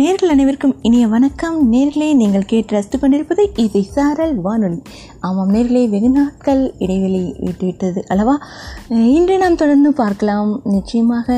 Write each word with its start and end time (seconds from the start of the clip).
நேர்கள் 0.00 0.32
அனைவருக்கும் 0.32 0.74
இனிய 0.88 1.06
வணக்கம். 1.14 1.56
நேர்களே 1.72 2.06
நீங்கள் 2.20 2.46
கேட்டு 2.50 2.74
ரசித்து 2.74 2.98
கொண்டிருப்பது 2.98 3.42
இது 3.64 3.80
சாரல் 3.94 4.32
வானொலி. 4.44 4.78
ஆமாம் 5.26 5.50
நேர்களே 5.54 5.82
வெகு 5.94 6.10
நாட்கள் 6.14 6.62
இடைவெளி 6.84 7.20
விட்டுவிட்டது 7.46 8.00
அல்லவா? 8.12 8.34
இன்று 9.16 9.34
நாம் 9.42 9.58
தொடர்ந்து 9.62 9.90
பார்க்கலாம். 10.00 10.52
நிச்சயமாக 10.74 11.36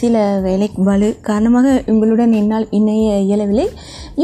சில 0.00 0.22
வேலை 0.46 0.68
பலு 0.88 1.10
காரணமாக 1.28 1.74
உங்களுடன் 1.94 2.32
என்னால் 2.40 2.66
இணைய 2.78 3.18
இயலவில்லை. 3.26 3.68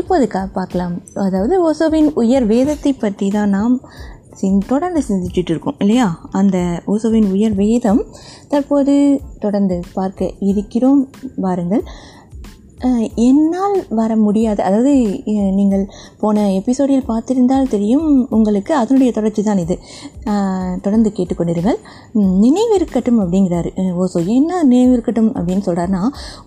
இப்போது 0.00 0.26
கா 0.36 0.42
பார்க்கலாம். 0.56 0.94
அதாவது 1.26 1.56
ஓசோவின் 1.68 2.10
உயர் 2.22 2.48
வேதத்தை 2.54 2.94
பற்றி 3.04 3.28
தான் 3.36 3.54
நாம் 3.58 3.76
சிந் 4.40 4.58
தொடர்ந்து 4.72 5.02
சிந்திச்சுட்டு 5.10 5.54
இருக்கோம் 5.54 5.78
இல்லையா? 5.82 6.08
அந்த 6.40 6.56
ஓசோவின் 6.94 7.28
உயர் 7.34 7.58
வேதம் 7.62 8.02
தற்போது 8.54 8.96
தொடர்ந்து 9.44 9.78
பார்க்க 9.98 10.32
இருக்கிறோம். 10.52 11.04
வாருங்கள். 11.46 11.84
என்னால் 13.26 13.76
வர 13.98 14.12
முடியாது. 14.26 14.60
அதாவது 14.68 14.92
நீங்கள் 15.58 15.84
போன 16.22 16.46
எபிசோடில் 16.58 17.04
பார்த்திருந்தால் 17.10 17.68
தெரியும் 17.74 18.06
உங்களுக்கு 18.36 18.72
அதனுடைய 18.80 19.10
தொடர்ச்சி 19.18 19.42
தான் 19.48 19.62
இது. 19.64 19.76
தொடர்ந்து 20.84 21.10
கேட்டுக்கொண்டிருங்கள். 21.16 21.78
நினைவிருக்கட்டும் 22.44 23.20
அப்படிங்கிறாரு. 23.24 23.70
ஓசோ 24.04 24.20
என்ன 24.36 24.62
நினைவிருக்கட்டும் 24.72 25.30
அப்படின்னு 25.38 25.66
சொல்கிறாருன்னா 25.68 26.02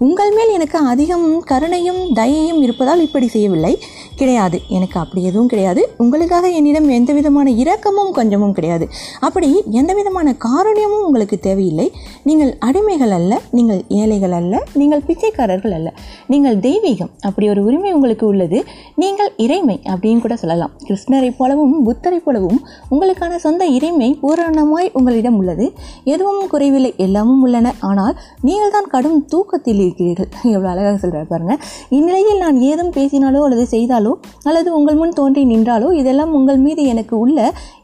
உங்கள் 0.07 0.33
மேல் 0.37 0.55
எனக்கு 0.57 0.79
அதிகம் 0.93 1.27
கருணையும் 1.51 2.01
தயையும் 2.19 2.61
இருப்பதால் 2.65 3.05
இப்படி 3.07 3.29
செய்யவில்லை. 3.35 3.73
கிடையாது. 4.21 4.57
எனக்கு 4.77 4.97
அப்படி 5.03 5.23
எதுவும் 5.29 5.51
கிடையாது. 5.53 5.81
உங்களுக்காக 6.05 6.51
என்னிடம் 6.59 6.89
எந்த 6.99 7.13
விதமான 7.19 7.47
இரக்கமும் 7.63 8.11
கொஞ்சமும் 8.19 8.55
கிடையாது. 8.57 8.87
அப்படி 9.27 9.49
எந்த 9.81 9.91
விதமான 10.01 10.35
காரணியமும் 10.47 11.05
உங்களுக்கு 11.07 11.39
தேவையில்லை. 11.47 11.87
நீங்கள் 12.29 12.51
அடிமைகள் 12.67 13.15
அல்ல 13.19 13.33
நீங்கள் 13.57 13.81
ஏழைகள் 14.01 14.35
அல்ல 14.41 14.63
நீங்கள் 14.81 15.05
பிச்சைக்காரர்கள் 15.07 15.75
அல்ல. 15.79 15.89
நீங்கள் 16.33 16.57
தெய்வீகம் 16.67 17.11
அப்படி 17.27 17.45
ஒரு 17.53 17.61
உரிமை 17.67 17.91
உங்களுக்கு 17.97 18.25
உள்ளது 18.31 18.59
நீங்கள் 19.01 19.31
இறைமை 19.43 19.77
அப்படின்னு 19.91 20.23
கூட 20.25 20.35
சொல்லலாம். 20.43 20.71
கிருஷ்ணரை 20.87 21.29
போலவும் 21.39 21.75
புத்தரை 21.87 22.19
போலவும் 22.27 22.59
உங்களுக்கான 22.93 23.39
சொந்த 23.45 23.63
இறைமை 23.77 24.09
பூரணமாய் 24.23 24.89
உங்களிடம் 24.99 25.37
உள்ளது. 25.41 25.65
எதுவும் 26.13 26.49
குறைவில்லை 26.53 26.91
எல்லாமும் 27.05 27.41
உள்ளன. 27.47 27.73
ஆனால் 27.89 28.15
நீங்கள் 28.47 28.73
தான் 28.75 28.89
கடும் 28.93 29.19
தூக்கத்தில் 29.33 29.81
இருக்கிறீர்கள். 29.85 30.29
எவ்வளோ 30.55 30.69
அழகாக 30.73 30.97
சொல்கிறார் 31.03 31.29
பாருங்கள் 31.33 31.59
இந்நிலையில் 31.97 32.41
நான் 32.45 32.59
ஏதும் 32.69 32.91
பேசினாலோ 32.97 33.41
அல்லது 33.47 33.65
செய்தாலோ 33.75 34.13
அல்லது 34.49 34.69
உங்கள் 34.79 34.99
முன் 35.01 35.15
தோன்றி 35.19 35.43
நின்றாலோ 35.53 35.89
இதெல்லாம் 36.01 36.33
உங்கள் 36.39 36.61
மீது 36.65 36.81
எனக்கு 36.93 37.15
உள்ள 37.23 37.39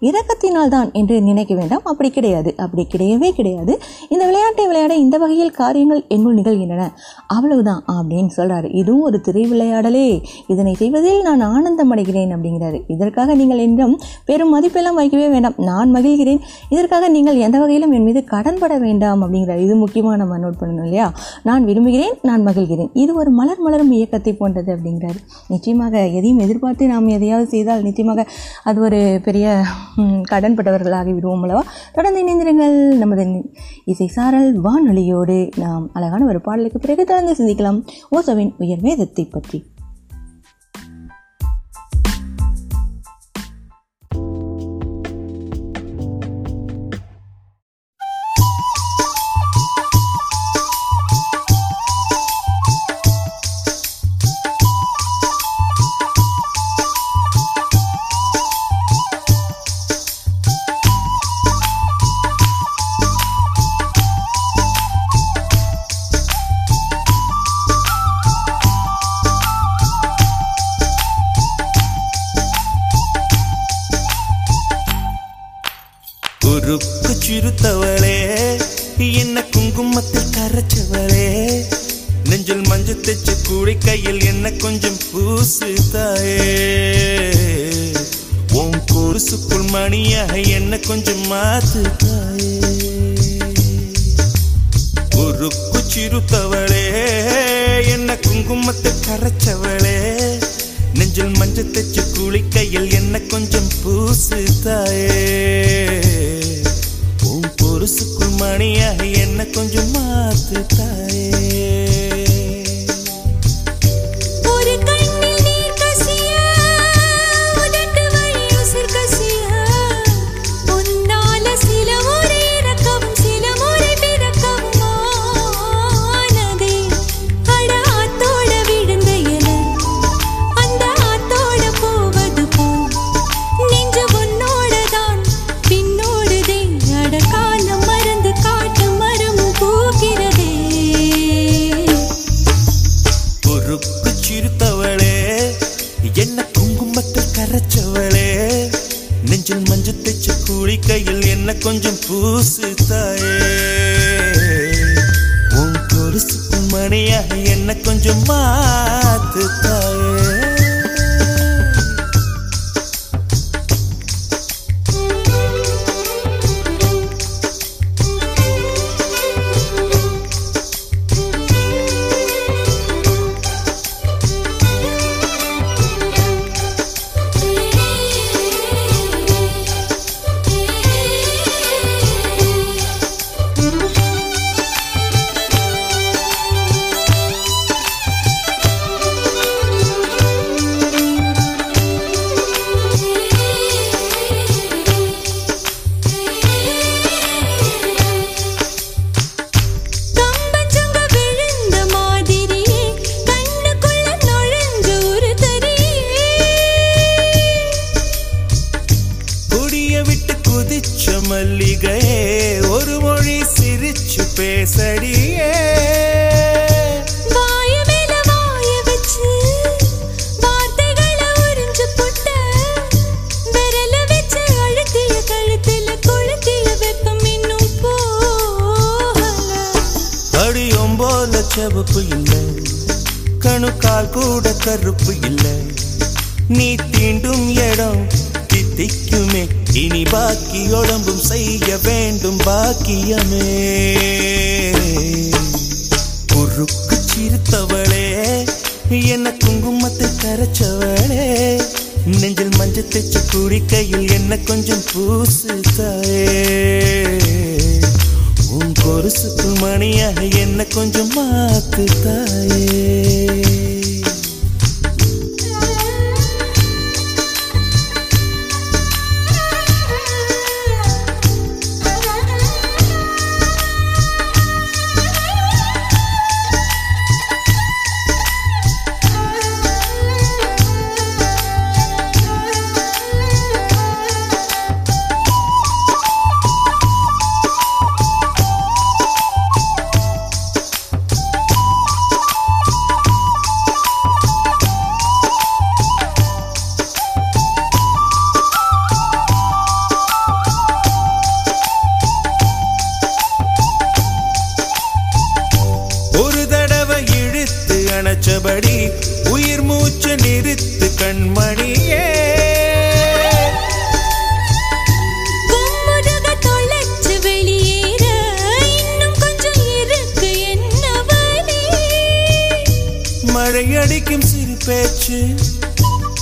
இரக்கத்தினால் 0.09 0.73
தான் 0.75 0.89
என்று 0.99 1.15
நினைக்க 1.29 1.53
வேண்டாம். 1.59 1.83
அப்படி 1.91 2.09
கிடையாது. 2.17 2.49
அப்படி 2.63 2.83
கிடையவே 2.93 3.29
கிடையாது. 3.39 3.73
இந்த 4.13 4.23
விளையாட்டை 4.29 4.65
விளையாட 4.71 4.93
இந்த 5.05 5.15
வகையில் 5.23 5.57
காரியங்கள் 5.61 6.01
என்னுள் 6.15 6.37
நிகழ்கின்றன. 6.39 6.85
அவ்வளவுதான் 7.35 7.81
அப்படின்னு 7.97 8.30
சொல்றாரு. 8.37 8.67
இதுவும் 8.81 9.05
ஒரு 9.09 9.17
திரை 9.27 9.43
விளையாடலே 9.51 10.05
இதனை 10.53 10.73
செய்வதில் 10.81 11.21
நான் 11.27 11.43
ஆனந்தம் 11.53 11.91
அடைகிறேன் 11.95 12.31
அப்படிங்கிறாரு. 12.35 12.79
இதற்காக 12.95 13.35
நீங்கள் 13.41 13.63
என்றும் 13.67 13.95
பெரும் 14.29 14.53
மதிப்பெல்லாம் 14.55 14.97
வைக்கவே 15.01 15.27
வேண்டாம். 15.35 15.57
நான் 15.69 15.89
மகிழ்கிறேன். 15.95 16.41
இதற்காக 16.69 17.09
நீங்கள் 17.15 17.41
எந்த 17.45 17.57
வகையிலும் 17.63 17.95
என் 17.97 18.07
மீது 18.09 18.23
கடன்பட 18.33 18.73
வேண்டாம் 18.85 19.21
அப்படிங்கிறார். 19.23 19.61
இது 19.65 19.75
முக்கியமாக 19.83 20.17
நம்ம 20.23 20.37
நோட் 20.43 20.59
பண்ணணும் 20.61 20.87
இல்லையா? 20.87 21.07
நான் 21.49 21.65
விரும்புகிறேன் 21.69 22.15
நான் 22.29 22.45
மகிழ்கிறேன். 22.47 22.91
இது 23.03 23.11
ஒரு 23.21 23.31
மலர் 23.39 23.63
மலரும் 23.65 23.93
இயக்கத்தை 23.97 24.33
போன்றது 24.33 24.69
அப்படிங்கிறாரு. 24.75 25.19
நிச்சயமாக 25.53 25.95
எதையும் 26.17 26.41
எதிர்பார்த்து 26.45 26.91
நாம் 26.93 27.07
எதையாவது 27.17 27.47
செய்தால் 27.55 27.85
நிச்சயமாக 27.87 28.25
அது 28.69 28.79
ஒரு 28.87 28.99
பெரிய 29.27 29.47
கடன்பட்டவர்களாகி 30.31 31.11
விடுவோம் 31.17 31.43
அல்லவா? 31.45 31.63
தொடர்ந்து 31.95 32.21
இணைந்திருங்கள் 32.23 32.75
நமது 33.01 33.25
இசை 33.91 34.07
சாரல் 34.15 34.49
வானொலியோடு. 34.65 35.37
நாம் 35.63 35.85
அழகான 35.97 36.25
ஒரு 36.31 36.39
பாடலுக்கு 36.47 36.79
பிறகு 36.79 37.03
தொடர்ந்து 37.11 37.35
சிந்திக்கலாம். 37.39 37.79
ஓசோவின் 38.21 38.51
உயர்வேதத்தை 38.57 39.23
பற்றி 39.25 39.59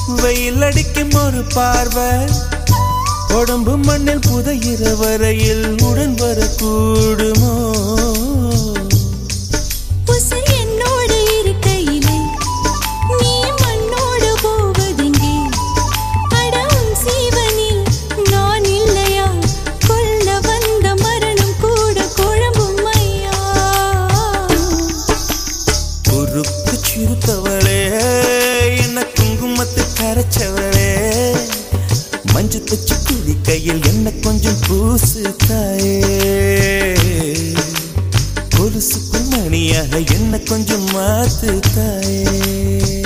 வெயில் 0.07 0.61
அடிக்கும் 0.61 1.11
ஒரு 1.11 1.43
பார்வை. 1.53 2.25
உடம்பு 3.29 3.77
மண்ணில் 3.77 4.19
புதையிற 4.19 4.97
வரையில் 4.97 5.81
உடன் 5.81 6.15
வரக்கூடுமோ? 6.15 8.08
மஞ்சள் 32.69 32.85
தச்சு 32.85 32.95
குளிக்கையில் 33.03 33.85
என்ன 33.85 34.11
கொஞ்சம் 34.11 34.59
பூசு 34.67 35.35
தாயே. 35.47 36.95
கொலுசுக்கு 38.55 39.19
மணியாக 39.29 39.97
என்ன 40.13 40.37
கொஞ்சம் 40.37 40.87
மாத்து 40.87 41.59
தாயே. 41.75 42.98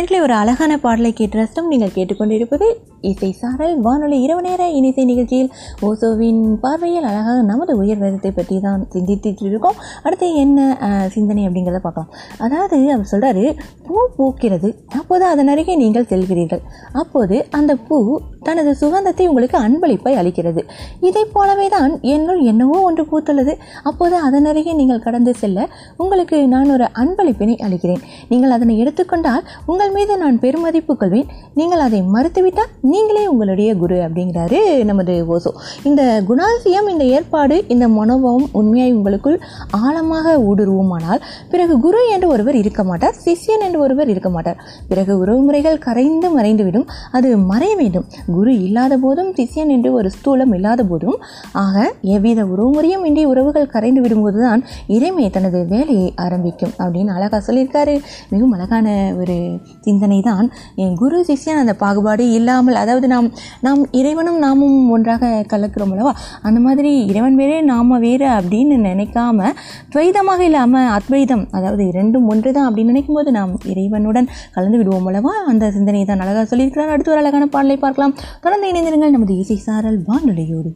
நேர்களை 0.00 0.09
ஒரு 0.24 0.34
அழகான 0.40 0.72
பாடலை 0.84 1.10
கேட்டு 1.18 1.36
ரசம் 1.40 1.68
நீங்கள் 1.72 1.92
கேட்டுக்கொண்டிருப்பது 1.96 2.66
இசை 3.10 3.28
சாரல். 3.40 3.74
வானொலி 3.84 4.16
இரவு 4.24 4.42
நேர 4.46 4.62
இனிசை 4.78 5.04
நிகழ்ச்சியில் 5.10 5.50
ஓசோவின் 5.88 6.40
பார்வையில் 6.64 7.06
அழகாக 7.10 7.36
நமது 7.50 7.72
உயர் 7.82 8.00
வேதத்தை 8.02 8.30
பற்றி 8.38 8.56
தான் 8.66 8.82
சிந்தித்துட்டு 8.94 9.44
இருக்கோம். 9.50 9.78
அடுத்து 10.06 10.26
என்ன 10.42 10.58
சிந்தனை 11.14 11.44
அப்படிங்கிறத 11.46 11.80
பார்க்கலாம். 11.86 12.10
அதாவது 12.46 12.78
அவர் 12.96 13.10
சொல்கிறாரு 13.12 13.44
பூ 13.86 14.02
பூக்கிறது 14.16 14.68
அப்போது 14.98 15.24
அதன் 15.30 15.50
அருகே 15.52 15.76
நீங்கள் 15.84 16.08
செல்கிறீர்கள். 16.12 16.62
அப்போது 17.02 17.38
அந்த 17.58 17.72
பூ 17.86 17.98
தனது 18.48 18.70
சுகந்தத்தை 18.82 19.24
உங்களுக்கு 19.30 19.56
அன்பளிப்பை 19.66 20.12
அளிக்கிறது. 20.20 20.60
இதைப் 21.08 21.32
போலவே 21.32 21.66
தான் 21.76 21.94
என்னுள் 22.14 22.42
என்னவோ 22.52 22.76
ஒன்று 22.88 23.04
பூத்துள்ளது. 23.10 23.54
அப்போது 23.88 24.16
அதன் 24.26 24.48
அருகே 24.52 24.74
நீங்கள் 24.82 25.04
கடந்து 25.06 25.34
செல்ல 25.42 25.68
உங்களுக்கு 26.02 26.36
நான் 26.54 26.74
ஒரு 26.76 26.88
அன்பளிப்பினை 27.02 27.56
அளிக்கிறேன். 27.68 28.04
நீங்கள் 28.32 28.54
அதனை 28.58 28.76
எடுத்துக்கொண்டால் 28.84 29.44
உங்கள் 29.72 29.94
மீது 29.96 30.08
நான் 30.22 30.38
பெருமதிப்பு 30.42 30.94
கொள்வேன். 30.96 31.28
நீங்கள் 31.54 31.82
அதை 31.86 32.00
மறுத்துவிட்டால் 32.14 32.70
நீங்களே 32.90 33.24
உங்களுடைய 33.26 33.70
குரு 33.76 33.96
அப்படிங்கிறாரு 34.06 34.58
நமது 34.90 35.14
ஓசோ. 35.34 35.50
இந்த 35.82 36.02
குணாதிசயம் 36.28 36.88
இந்த 36.92 37.04
ஏற்பாடு 37.04 37.56
இந்த 37.68 37.88
மனோபாவம் 37.88 38.48
உண்மையாய் 38.52 38.92
உங்களுக்குள் 38.92 39.38
ஆழமாக 39.80 40.36
ஊடுருவுமானால் 40.48 41.22
பிறகு 41.50 41.80
குரு 41.86 42.02
என்று 42.14 42.28
ஒருவர் 42.28 42.54
இருக்க 42.54 42.84
மாட்டார் 42.84 43.16
சிஷ்யன் 43.24 43.64
என்று 43.66 43.80
ஒருவர் 43.80 44.08
இருக்க 44.08 44.30
மாட்டார். 44.30 44.58
பிறகு 44.88 45.12
உறவுமுறைகள் 45.18 45.78
கரைந்து 45.78 46.30
மறைந்துவிடும் 46.36 46.86
அது 47.12 47.28
மறைய 47.52 47.74
வேண்டும். 47.76 48.06
குரு 48.36 48.52
இல்லாத 48.66 48.96
போதும் 48.96 49.30
சிஷ்யன் 49.38 49.72
என்று 49.76 49.92
ஒரு 49.92 50.10
ஸ்தூலம் 50.16 50.54
இல்லாத 50.54 50.84
போதும் 50.84 51.18
ஆக 51.64 51.86
எவ்வித 52.02 52.40
உறவுமுறையும் 52.44 53.04
இன்றி 53.04 53.24
உறவுகள் 53.24 53.72
கரைந்து 53.74 54.00
விடும்போதுதான் 54.04 54.62
இறைமை 54.96 55.30
தனது 55.30 55.58
வேலையை 55.66 56.08
ஆரம்பிக்கும் 56.16 56.74
அப்படின்னு 56.78 57.12
அழகாக 57.16 57.42
சொல்லியிருக்காரு. 57.48 57.94
மிகவும் 58.30 58.50
அழகான 58.50 58.88
ஒரு 59.20 59.36
சிந்தனை 59.80 59.99
சிந்தனை 60.00 60.18
தான் 60.28 60.46
என் 60.82 60.94
குரு 60.94 61.18
சிஷ்யன் 61.28 61.60
அந்த 61.62 61.72
பாகுபாடு 61.80 62.24
இல்லாமல் 62.36 62.78
அதாவது 62.82 63.06
நாம் 63.12 63.26
நாம் 63.60 63.80
இறைவனும் 63.98 64.38
நாமும் 64.44 64.76
ஒன்றாக 64.90 65.30
கலக்கிறோம் 65.52 65.92
அல்லவா? 65.94 66.12
அந்த 66.42 66.58
மாதிரி 66.66 66.92
இறைவன் 67.10 67.38
வேறே 67.40 67.58
நாம 67.70 67.98
வேறு 67.98 68.26
அப்படின்னு 68.36 68.76
நினைக்காம 68.86 69.50
துவைதமாக 69.94 70.40
இல்லாமல் 70.40 70.90
அத்வைதம் 70.96 71.44
அதாவது 71.50 71.84
இரண்டும் 71.92 72.28
ஒன்று 72.34 72.52
தான் 72.52 72.68
அப்படின்னு 72.68 72.94
நினைக்கும் 72.94 73.18
போது 73.18 73.32
நாம் 73.38 73.52
இறைவனுடன் 73.72 74.30
கலந்து 74.54 74.80
விடுவோம் 74.80 75.08
அல்லவா? 75.10 75.34
அந்த 75.52 75.72
சிந்தனை 75.76 76.04
தான் 76.04 76.24
அழகாக 76.26 76.46
சொல்லியிருக்கிறார். 76.52 76.94
அடுத்து 76.94 77.14
ஒரு 77.14 77.22
அழகான 77.24 77.48
பாடலை 77.56 77.78
பார்க்கலாம். 77.78 78.16
தொடர்ந்து 78.46 78.70
இணைந்திருங்கள் 78.72 79.16
நமது 79.16 79.36
இசை 79.44 79.58
சாரல் 79.66 80.00
வானொலியோடு. 80.08 80.72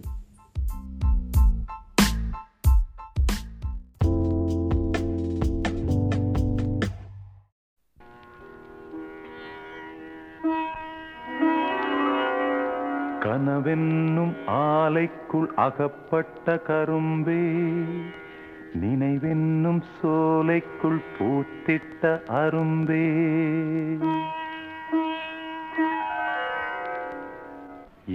கனவென்னும் 13.55 14.33
ஆலைக்குள் 14.47 15.47
அகப்பட்ட 15.55 16.57
கரும்பே 16.59 17.43
நினைவென்னும் 18.81 19.81
சோலைக்குள் 19.99 20.99
பூத்திட்ட 21.17 22.03
அரும்பே. 22.41 23.05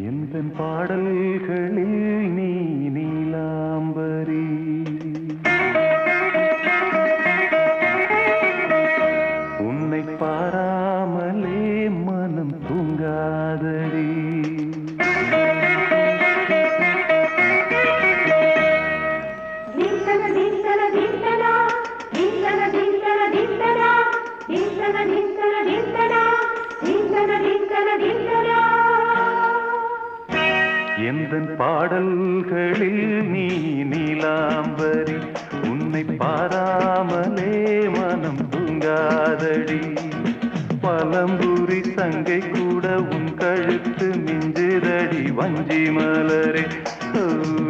எந்த 0.10 0.42
பாடல்களில் 0.58 2.32
நீ 2.32 2.52
நீலாம்பரி? 2.98 4.46
உன்னை 9.60 10.04
பாரா 10.22 10.69
இதன் 31.32 31.56
பாடல்களில் 31.56 33.30
நீ 33.30 33.48
நீலாம்பரி 33.84 35.18
உன்னை 35.70 36.04
பாராமலே 36.04 37.90
மனம் 37.90 38.50
தூங்காதடி. 38.50 39.80
பழம்புரி 40.84 41.94
தங்கை 41.94 42.40
கூட 42.40 42.88
உன் 42.96 43.34
கழுத்து 43.34 44.08
மிஞ்சிரடி 44.26 45.32
வஞ்சி 45.32 45.90
மலரே. 45.90 46.66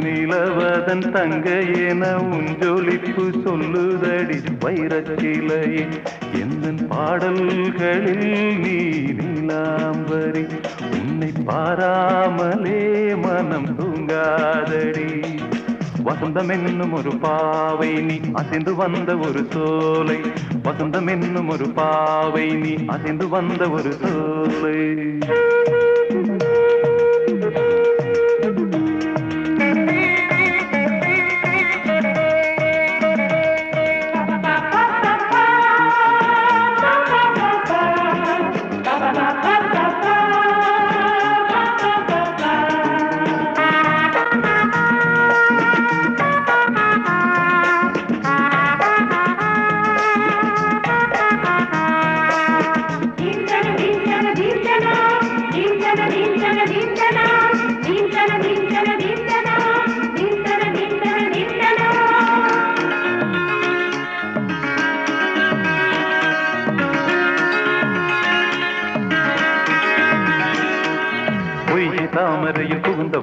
நிலவதன் 0.03 1.11
தங்க 1.11 1.49
என 1.61 2.21
உன் 2.21 2.49
ஜொலிப்பு 2.59 3.25
சொல்லுதடி 3.43 4.37
வைரக்கிளையே 4.59 5.85
எந்தன் 6.31 6.87
பாடல்களில் 6.87 8.57
நீ 8.57 8.77
நீலாம்பரி 9.19 10.45
உன்னை 11.09 11.31
பாராமலே 11.45 13.15
மனம் 13.15 13.79
தூங்காதடி. 13.79 15.37
வசந்தம் 16.05 16.49
என்னும் 16.49 16.91
ஒரு 16.91 17.15
பாவை 17.15 17.93
நீ 17.93 18.19
அசைந்து 18.33 18.75
வந்த 18.75 19.17
ஒரு 19.17 19.47
சோலை. 19.51 20.17
வசந்தம் 20.63 21.09
என்னும் 21.09 21.47
ஒரு 21.47 21.69
பாவை 21.69 22.53
நீ 22.53 22.75
அசைந்து 22.87 23.29
வந்த 23.29 23.69
ஒரு 23.69 23.93
சோலை. 23.93 24.97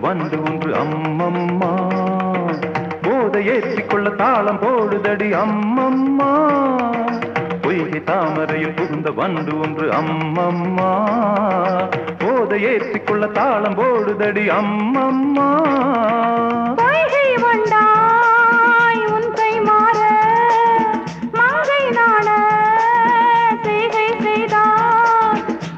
வந்து 0.00 0.42
ஒன்று 0.42 0.74
அம்மம்மா. 0.74 1.70
போதை 3.02 3.48
ஏற்றிக்கொள்ள 3.48 4.14
தாளம் 4.14 4.58
போடுதடி 4.60 5.32
அம்மம்மா. 5.32 6.30
பொய்கை 7.62 8.04
தாமரையில் 8.04 8.74
புகுந்த 8.74 9.10
வண்டு 9.10 9.58
ஒன்று 9.58 9.90
அம்மம்மா. 9.90 11.08
போதை 12.18 12.64
ஏற்றிக்கொள்ள 12.64 13.26
தாளம் 13.32 13.74
போடுதடி 13.74 14.48
அம்மம்மா. 14.48 15.64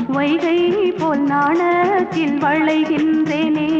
வைகை 0.06 0.94
போல் 0.98 1.20
நாணத்தில் 1.20 2.38
வளைகின்றேனே. 2.38 3.77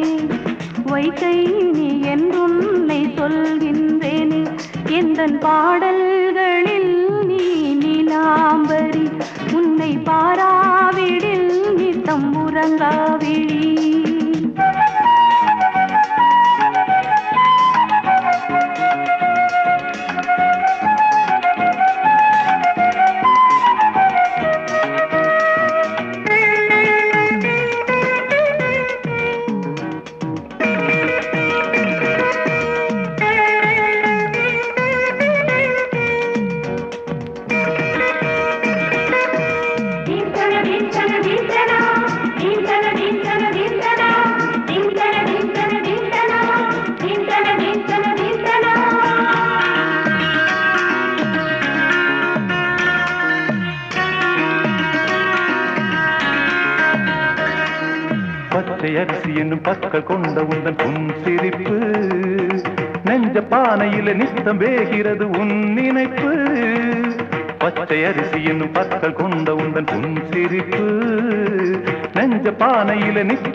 வைகை 0.99 1.45
நீ 1.73 1.89
என்றுன்னை 2.03 3.01
சொல்கின்றேனே. 3.17 4.41
எந்தன் 4.89 5.39
பாடல் 5.39 6.08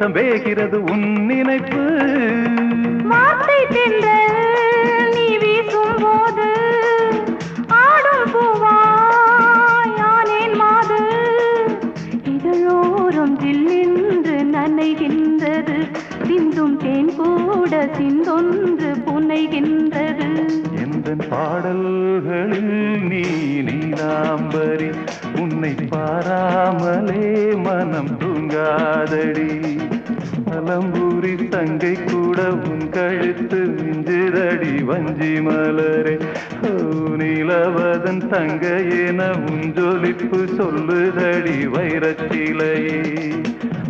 பானையில 0.03 0.31
வேகிறது 0.31 0.83
உன் 0.83 1.25
நினைப்பு. 1.25 1.92
தங்க 38.33 38.81
என 38.81 39.23
உஞ்சொலிப்பு 39.29 40.39
சொல்லுதடி 40.57 41.67
வைரச்சிலையே. 41.67 43.01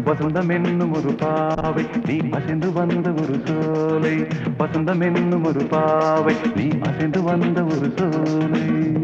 வசந்தம் 0.05 0.49
என்னும் 0.49 0.91
ஒரு 0.91 1.13
பாவை 1.13 1.85
நீ 2.05 2.17
மசிந்து 2.29 2.73
வந்த 2.73 3.11
ஒரு 3.11 3.41
சோலை. 3.45 4.25
வசந்தம் 4.59 5.15
என்னும் 5.15 5.43
ஒரு 5.43 5.63
பாவை 5.63 6.35
நீ 6.55 6.67
மசிந்து 6.79 7.23
வந்த 7.23 7.63
ஒரு 7.63 7.93
சோலை. 7.95 9.02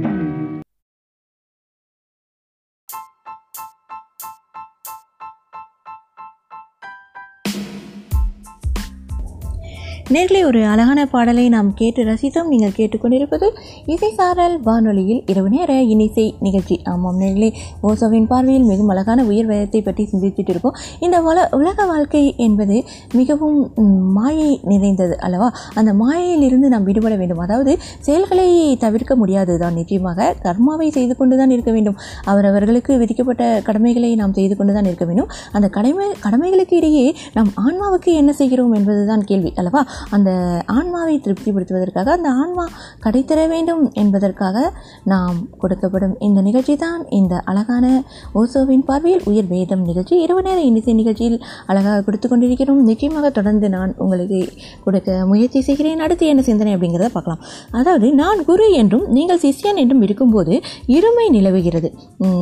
ஒரு 10.60 10.68
அழகான 10.72 11.02
பாடலை 11.12 11.44
நாம் 11.54 11.68
கேட்டு 11.80 12.02
ரசித்தோம். 12.08 12.48
நீங்கள் 12.54 12.74
கேட்டுக்கொண்டிருப்பது 12.78 13.48
இசை 13.94 14.10
சாரல் 14.16 14.56
வானொலியில் 14.66 15.22
இரவு 15.32 15.50
நேர 15.54 15.72
இனிசை 15.94 16.26
நிகழ்ச்சி. 16.46 16.76
ஆமாம் 16.92 17.20
நேர்களே 17.22 17.50
ஓசோவின் 17.90 18.28
பார்வையில் 18.32 18.66
மிகவும் 18.70 18.92
அழகான 18.94 19.24
உயிர் 19.30 19.48
வேதத்தை 19.52 19.82
பற்றி 19.86 20.04
சிந்தித்துட்டு 20.14 20.52
இருக்கோம் 20.54 20.76
இந்த 21.06 21.18
வள 21.28 21.46
உலக 21.60 21.86
வாழ்க்கை 21.92 22.24
என்பது 22.48 22.78
மிகவும் 23.20 23.60
மாயை 24.18 24.50
நிறைந்தது 24.72 25.16
அல்லவா? 25.28 25.50
அந்த 25.82 25.94
மாயையிலிருந்து 26.02 26.74
நாம் 26.74 26.88
விடுபட 26.90 27.16
வேண்டும். 27.22 27.42
அதாவது 27.46 27.74
செயல்களை 28.08 28.48
தவிர்க்க 28.84 29.18
முடியாது 29.22 29.56
தான் 29.64 29.78
நிச்சயமாக 29.82 30.30
கர்மாவை 30.48 30.90
செய்து 30.98 31.16
கொண்டு 31.22 31.38
தான் 31.44 31.56
இருக்க 31.58 31.74
வேண்டும். 31.78 31.98
அவரவர்களுக்கு 32.34 33.00
விதிக்கப்பட்ட 33.04 33.50
கடமைகளை 33.70 34.12
நாம் 34.24 34.36
செய்து 34.40 34.58
கொண்டு 34.60 34.76
தான் 34.80 34.92
இருக்க 34.92 35.08
வேண்டும். 35.12 35.32
அந்த 35.56 35.70
கடமை 35.80 36.10
கடமைகளுக்கு 36.26 36.78
இடையே 36.82 37.08
நாம் 37.40 37.54
ஆன்மாவுக்கு 37.66 38.12
என்ன 38.24 38.32
செய்கிறோம் 38.42 38.78
என்பதுதான் 38.82 39.26
கேள்வி 39.32 39.54
அல்லவா? 39.62 39.84
அந்த 40.18 40.30
ஆன்மாவை 40.78 41.16
திருப்திப்படுத்துவதற்காக 41.26 42.14
அந்த 42.18 42.30
ஆன்மா 42.42 42.66
கடைத்தர 43.06 43.40
வேண்டும் 43.54 43.84
என்பதற்காக 44.04 44.58
நாம் 45.14 45.38
கொடுக்கப்படும் 45.62 46.16
இந்த 46.28 46.40
நிகழ்ச்சி 46.48 46.76
தான் 46.86 47.02
இந்த 47.20 47.36
அழகான 47.52 47.86
ஓசோவின் 48.42 48.86
பார்வையில் 48.90 49.26
உயிர் 49.32 49.50
வேதம் 49.54 49.84
நிகழ்ச்சி. 49.90 50.16
இரவு 50.26 50.42
நேர 50.48 50.58
இன்னிசை 50.70 50.94
நிகழ்ச்சியில் 51.02 51.38
அழகாக 51.72 52.04
கொடுத்து 52.08 52.28
கொண்டிருக்கிறோம். 52.32 52.82
நிச்சயமாக 52.90 53.30
தொடர்ந்து 53.38 53.70
நான் 53.76 53.94
உங்களுக்கு 54.04 54.40
கொடுக்க 54.86 55.18
முயற்சி 55.32 55.62
செய்கிறேன். 55.68 56.04
அடுத்து 56.06 56.32
என்ன 56.34 56.42
சிந்தனை 56.50 56.74
அப்படிங்கிறத 56.76 57.10
பார்க்கலாம். 57.18 57.42
அதாவது 57.80 58.08
நான் 58.22 58.42
குரு 58.50 58.68
என்றும் 58.82 59.06
நீங்கள் 59.18 59.42
சிஷ்யன் 59.46 59.82
என்றும் 59.84 60.04
இருக்கும்போது 60.08 60.54
இருமை 60.98 61.26
நிலவுகிறது. 61.38 61.90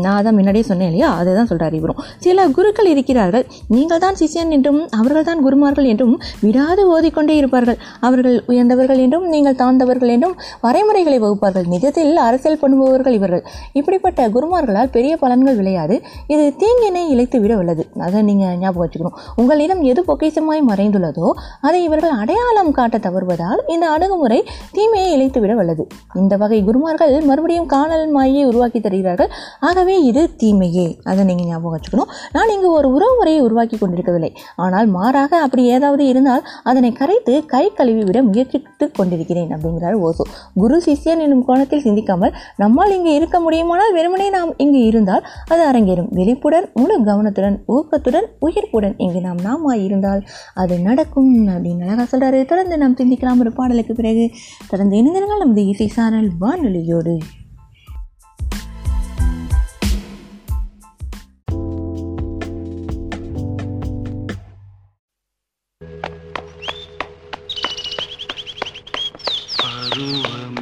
நான் 0.06 0.24
தான் 0.28 0.38
முன்னாடியே 0.40 0.66
சொன்னேன் 0.72 0.90
இல்லையா? 0.92 1.10
அதை 1.20 1.32
தான் 1.40 1.50
சொல்கிறார் 1.52 1.76
இவரும். 1.80 2.02
சில 2.26 2.48
குருக்கள் 2.58 2.92
இருக்கிறார்கள். 2.94 3.46
நீங்கள் 3.76 4.02
தான் 4.06 4.18
சிஷ்யன் 4.22 4.54
என்றும் 4.58 4.82
அவர்கள் 5.00 5.28
தான் 5.30 5.44
குருமார்கள் 5.46 5.90
என்றும் 5.94 6.16
விடாது 6.46 6.84
ஓதிக்கொண்டே 6.96 7.36
இருப்பார்கள். 7.42 7.78
அவர்கள் 8.08 8.38
உயர்ந்தவர்கள் 8.52 9.02
என்றும் 9.06 9.26
நீங்கள் 9.34 9.58
தாழ்ந்தவர்கள் 9.62 10.12
என்றும் 10.16 10.36
வரைமுறைகளை 10.66 11.18
வகுப்பார்கள். 11.24 11.68
நிஜத்தில் 11.76 12.22
அரசியல் 12.28 12.60
பண்ணுபவர்கள் 12.64 13.18
இவர்கள். 13.20 13.44
இப்படிப்பட்ட 13.80 14.30
குருமார்களால் 14.36 14.92
பெரிய 14.98 15.14
பலன்கள் 15.24 15.58
விளையாது. 15.62 15.96
இது 16.34 16.46
தீங்கினை 16.64 17.04
இழைத்து 17.14 17.40
விட 17.44 17.54
உள்ளது. 17.62 17.86
அதை 18.08 18.22
நீங்கள் 18.30 18.58
ஞாபகம் 18.64 18.84
வச்சுக்கணும். 18.84 19.18
உங்களிடம் 19.42 19.82
எது 19.92 20.04
பொக்கிஷமாய் 20.10 20.64
மறைந்துள்ளதோ 20.72 21.28
அதை 21.68 21.80
இவர்கள் 21.88 22.14
அடையாளம் 22.22 22.72
காட்ட 22.78 22.98
தவறுவதால் 23.08 23.62
இந்த 23.74 23.86
அணுகுமுறை 23.96 24.40
தீமையை 24.76 25.10
இழைத்து 25.16 25.40
விட 25.44 25.54
வல்லது. 25.60 25.84
இந்த 26.22 26.34
வகை 26.44 26.60
குருமார்கள் 26.68 27.16
மறுபடியும் 27.30 27.70
காணல் 27.76 28.06
மாயை 28.16 28.44
உருவாக்கி 28.52 28.80
தருகிறார்கள். 28.80 29.32
ஆகவே 29.70 29.96
இது 30.10 30.24
தீமையே. 30.42 30.88
அதை 31.10 31.22
நீங்கள் 31.30 31.50
ஞாபகம் 31.52 31.76
வச்சுக்கணும். 31.76 32.12
நான் 32.36 32.52
இங்கு 32.56 32.70
ஒரு 32.80 32.88
உறவு 32.96 33.16
முறையை 33.20 33.42
உருவாக்கி 33.48 33.78
கொண்டிருக்கவில்லை. 33.78 34.32
ஆனால் 34.66 34.88
மாறாக 34.98 35.32
அப்படி 35.46 35.64
ஏதாவது 35.76 36.04
இருந்தால் 36.12 36.44
அதனை 36.70 36.92
கரைத்து 37.00 37.34
கை 37.54 37.66
கழுவி 37.80 38.04
விட 38.10 38.20
முயற்சித்து 38.30 38.86
கொண்டிருக்கிறேன் 38.92 39.52
அப்படிங்கிறார் 39.56 39.98
ஓசோ. 40.08 40.26
குரு 40.62 40.78
சிஷ்யன் 40.86 41.24
என்னும் 41.26 41.46
கோணத்தில் 41.46 41.84
சிந்திக்காமல் 41.86 42.36
நம்மால் 42.64 42.96
இங்கு 42.98 43.14
இருக்க 43.20 43.40
முடியுமானால் 43.46 43.96
வெறுமனே 43.98 44.28
நாம் 44.38 44.54
இங்கு 44.58 44.82
இருந்தால் 44.92 45.26
அது 45.48 45.64
அரங்கேறும். 45.72 46.12
விழிப்புடன் 46.20 46.68
முழு 46.74 46.98
கவனத்துடன் 47.04 47.58
ஊக்கத்துடன் 47.76 48.28
உயிர்ப்புடன் 48.48 48.96
இங்கு 48.98 49.22
நாம் 49.28 49.42
நாமாய் 49.48 49.84
இருந்தால் 49.84 50.24
அது 50.64 50.76
நடக்கும் 50.90 51.32
அப்படின்னு 51.48 51.86
அழகாக 51.88 52.08
சொல்கிறாரு 52.12 52.42
தொடர்ந்து 52.46 52.78
நாம் 52.84 53.00
சிந்திக்கலாம் 53.02 53.42
ஒரு 53.46 53.54
பாடலுக்கு 53.60 53.96
பிறகு. 54.02 54.28
தொடர்ந்து 54.68 54.98
இணைந்திருங்கள் 55.02 55.44
நமது 55.46 55.66
இசை 55.74 55.90
சாரல் 55.98 56.32
வானொலியோடு. 56.42 57.16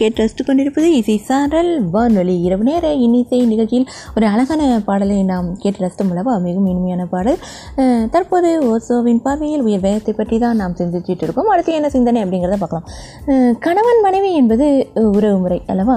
கேட்டு 0.07 0.45
கொண்டிருப்பது 0.49 0.89
இசை 1.01 1.17
சாரல். 1.29 1.71
வானொலி 1.95 2.35
இரவு 2.47 2.65
நேர 2.69 2.95
இன்னிசை 3.05 3.41
நிகழ்ச்சியில் 3.53 3.87
ஒரு 4.17 4.27
அழகான 4.33 4.63
பாடலை 4.89 5.17
நாம் 5.31 5.49
கேட்டு 5.63 5.83
ரசித்தோம் 5.85 6.11
அல்லவா? 6.13 6.35
மிகவும் 6.47 6.69
இனிமையான 6.73 7.07
பாடல். 7.15 7.39
தற்போது 8.15 8.51
ஓசோவின் 8.73 9.23
பார்வையில் 9.27 9.65
உயர் 9.69 9.85
வேகத்தை 9.87 10.15
பற்றி 10.21 10.39
தான் 10.45 10.61
நாம் 10.63 10.79
சிந்திச்சுட்டு 10.81 11.27
இருக்கோம். 11.27 11.51
அடுத்து 11.55 11.79
என்ன 11.79 11.91
சிந்தனை 11.97 12.23
அப்படிங்கிறத 12.25 12.59
பார்க்கலாம். 12.63 12.89
கணவன் 13.67 14.03
மனைவி 14.07 14.33
என்பது 14.43 14.69
உறவுமுறை 14.95 15.25
உறவு 15.27 15.39
முறை 15.45 15.59
அல்லவா? 15.73 15.97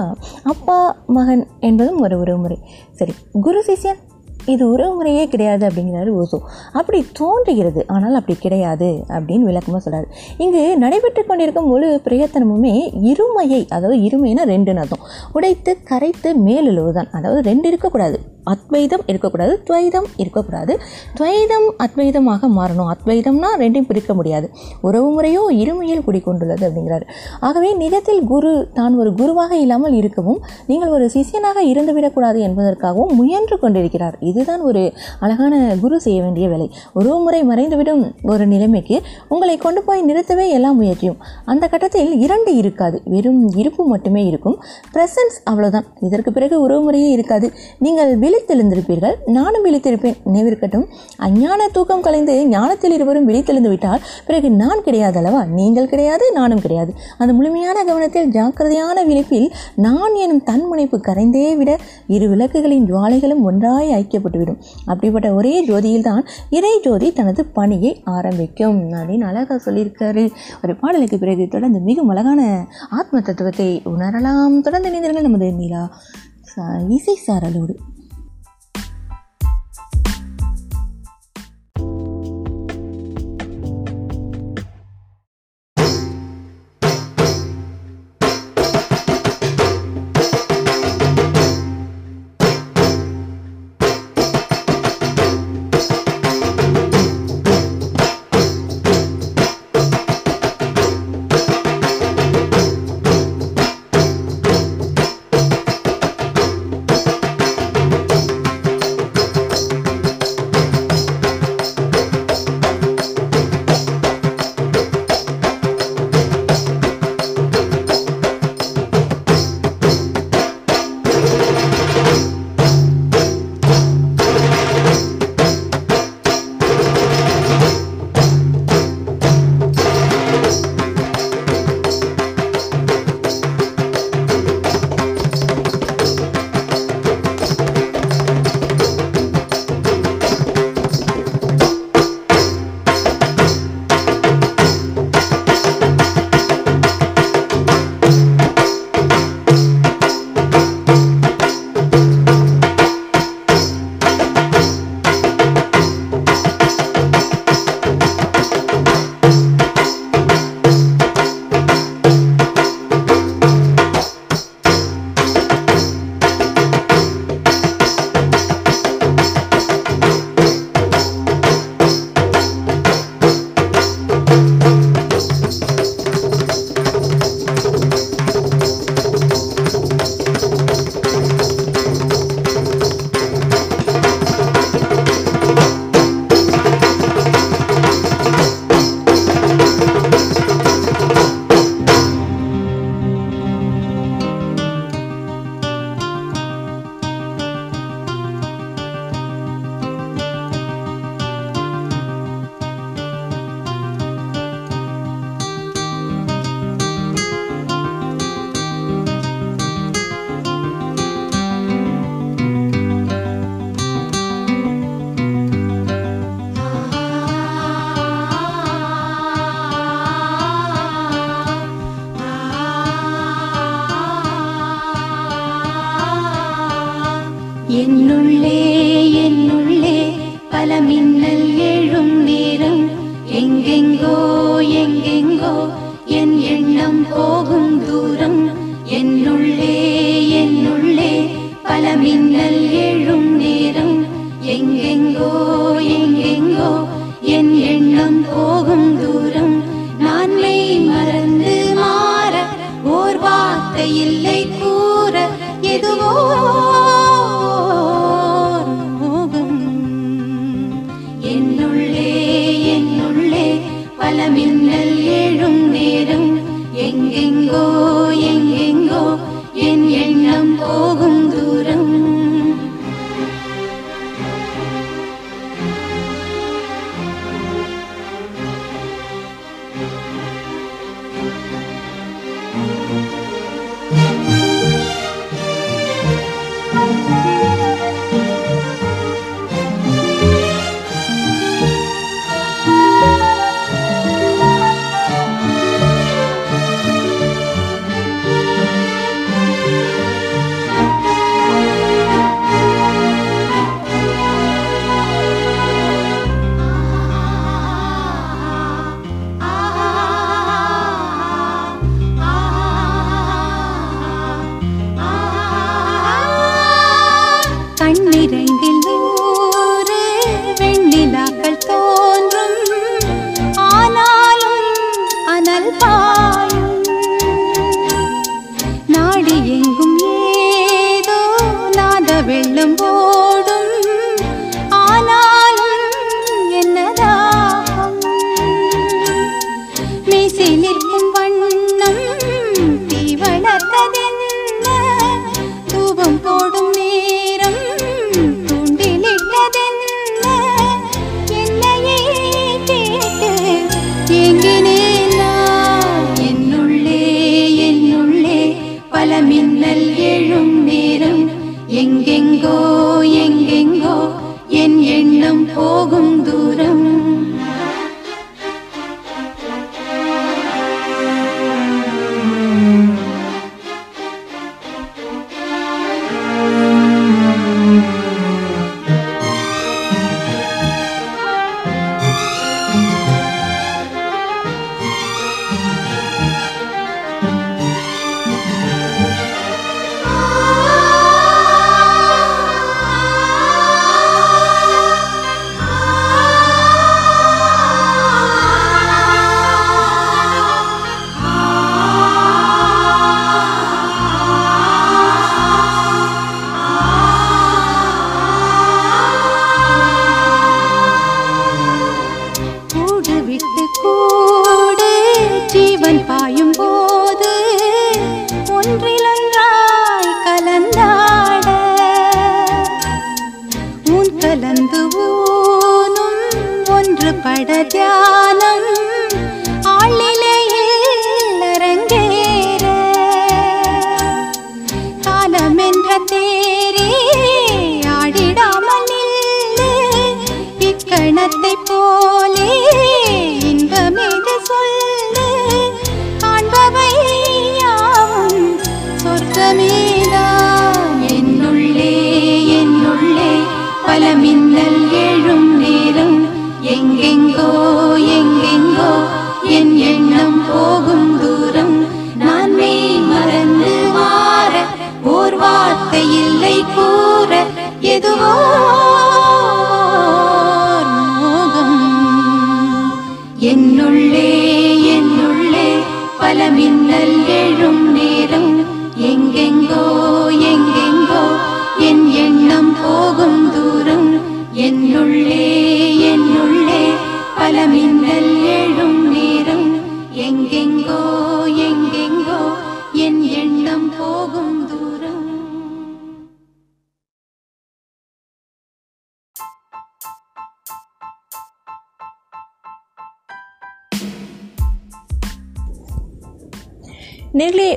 அப்பா 0.52 0.76
மகன் 1.16 1.42
என்பதும் 1.68 2.00
ஒரு 2.06 2.16
உறவு 2.22 2.40
முறை 2.44 2.58
சரி 2.98 3.12
குரு 3.46 3.60
சிஷ்யன் 3.66 4.00
இது 4.50 4.64
உறவு 4.72 4.94
முறையே 4.94 5.24
கிடையாது 5.28 5.64
அப்படிங்கிறாரு 5.68 6.10
ஓசோ. 6.20 6.38
அப்படி 6.72 7.00
தோன்றுகிறது 7.12 7.82
ஆனால் 7.94 8.18
அப்படி 8.20 8.36
கிடையாது 8.44 8.88
அப்படின்னு 9.16 9.48
விளக்கமாக 9.50 9.82
சொல்கிறார் 9.84 10.08
இங்கு 10.44 10.62
நடைபெற்று 10.84 11.24
கொண்டிருக்கும் 11.26 11.70
முழு 11.72 11.88
பிரயத்தனமுமே 12.04 12.74
இருமையை 13.12 13.60
அதாவது 13.68 13.98
இருமைனா 14.08 14.44
ரெண்டுன்னு 14.52 14.82
அர்த்தம். 14.84 15.04
உடைத்து 15.32 15.72
கரைத்து 15.84 16.30
மேலெழுவுதான் 16.46 17.10
அதாவது 17.12 17.42
ரெண்டு 17.50 17.68
இருக்கக்கூடாது. 17.68 18.18
அத்வைதம் 18.44 19.04
இருக்கக்கூடாது 19.06 19.62
துவைதம் 19.68 20.08
இருக்கக்கூடாது. 20.16 20.78
துவைதம் 21.18 21.68
அத்வைதமாக 21.84 22.48
மாறணும். 22.58 22.90
அத்வைதம்னா 22.94 23.50
ரெண்டையும் 23.58 23.88
பிரிக்க 23.90 24.14
முடியாது. 24.14 24.50
உறவு 24.80 25.10
முறையோ 25.10 25.42
இருமையில் 25.62 26.04
குடிக்கொண்டுள்ளது 26.06 26.64
அப்படிங்கிறாரு. 26.68 27.02
ஆகவே 27.40 27.74
நிஜத்தில் 27.74 28.24
குரு 28.24 28.68
தான் 28.74 28.98
ஒரு 28.98 29.14
குருவாக 29.14 29.56
இல்லாமல் 29.56 29.92
இருக்கவும் 29.92 30.40
நீங்கள் 30.66 30.88
ஒரு 30.88 31.10
சிஷியனாக 31.14 31.58
இருந்துவிடக்கூடாது 31.72 32.38
என்பதற்காகவும் 32.38 33.14
முயன்று 33.14 33.58
கொண்டிருக்கிறார். 33.58 34.16
இதுதான் 34.20 34.60
ஒரு 34.60 34.92
அழகான 35.20 35.76
குரு 35.80 36.00
செய்ய 36.00 36.22
வேண்டிய 36.22 36.48
வேலை. 36.48 36.70
உறவு 36.92 37.18
முறை 37.20 37.44
மறைந்துவிடும் 37.44 38.14
ஒரு 38.22 38.46
நிலைமைக்கு 38.46 39.02
உங்களை 39.28 39.56
கொண்டு 39.56 39.82
போய் 39.82 40.04
நிறுத்தவே 40.04 40.48
எல்லா 40.48 40.72
முயற்சியும். 40.72 41.16
அந்த 41.44 41.68
கட்டத்தில் 41.68 42.18
இரண்டு 42.20 42.56
இருக்காது. 42.56 43.02
வெறும் 43.04 43.48
இருப்பு 43.48 43.86
மட்டுமே 43.86 44.26
இருக்கும். 44.26 44.58
பிரசன்ஸ் 44.94 45.38
அவ்வளோதான் 45.50 45.86
இதற்கு 46.00 46.32
பிறகு 46.32 46.60
உறவு 46.60 46.82
முறையே 46.82 47.10
இருக்காது. 47.10 47.52
நீங்கள் 47.78 48.16
விழித்தெழுந்திருப்பீர்கள். 48.30 49.14
நானும் 49.26 49.64
விழித்திருப்பேன். 49.64 50.16
நினைவிருக்கட்டும். 50.26 50.86
அஞ்ஞான 51.16 51.68
தூக்கம் 51.68 52.00
கலைந்து 52.00 52.46
ஞானத்தில் 52.46 52.92
இருவரும் 52.92 53.28
விழித்தெழுந்து 53.28 53.68
விட்டால் 53.68 54.00
பிறகு 54.26 54.50
நான் 54.50 54.82
கிடையாது 54.82 55.16
அல்லவா? 55.16 55.44
நீங்கள் 55.44 55.88
கிடையாது 55.88 56.32
நானும் 56.32 56.60
கிடையாது. 56.60 56.94
அந்த 57.18 57.32
முழுமையான 57.32 57.84
கவனத்தில் 57.84 58.30
ஜாக்கிரதையான 58.30 59.04
விழிப்பில் 59.08 59.50
நான் 59.74 60.14
எனும் 60.14 60.42
தன்முனைப்பு 60.44 61.00
கரைந்தே 61.00 61.56
விட 61.56 61.78
இரு 62.06 62.36
விளக்குகளின் 62.36 62.84
ஜுவாலைகளும் 62.84 63.42
ஒன்றாய் 63.42 63.90
ஐக்கியப்பட்டுவிடும். 63.90 64.62
அப்படிப்பட்ட 64.86 65.34
ஒரே 65.34 65.66
ஜோதியில் 65.66 66.02
தான் 66.02 66.24
இறை 66.50 66.80
ஜோதி 66.82 67.12
தனது 67.12 67.44
பணியை 67.44 68.00
ஆரம்பிக்கும். 68.04 68.92
அப்படின்னு 68.92 69.20
அழகா 69.20 69.60
சொல்லியிருக்காரு. 69.64 70.30
ஒரு 70.64 70.76
பாடலுக்கு 70.76 71.18
பிறகு 71.18 71.48
தொடர்ந்து 71.50 71.80
மிகவும் 71.80 72.10
அழகான 72.10 72.66
ஆத்ம 72.90 73.20
தத்துவத்தை 73.20 73.82
உணரலாம். 73.84 74.60
தொடர்ந்து 74.60 74.88
இணைந்திருங்கள் 74.88 75.20
நமது 75.20 75.52
நிலா 75.52 75.96
சா- 76.56 76.90
இசை 76.90 77.18
சாரலோடு. 77.26 77.74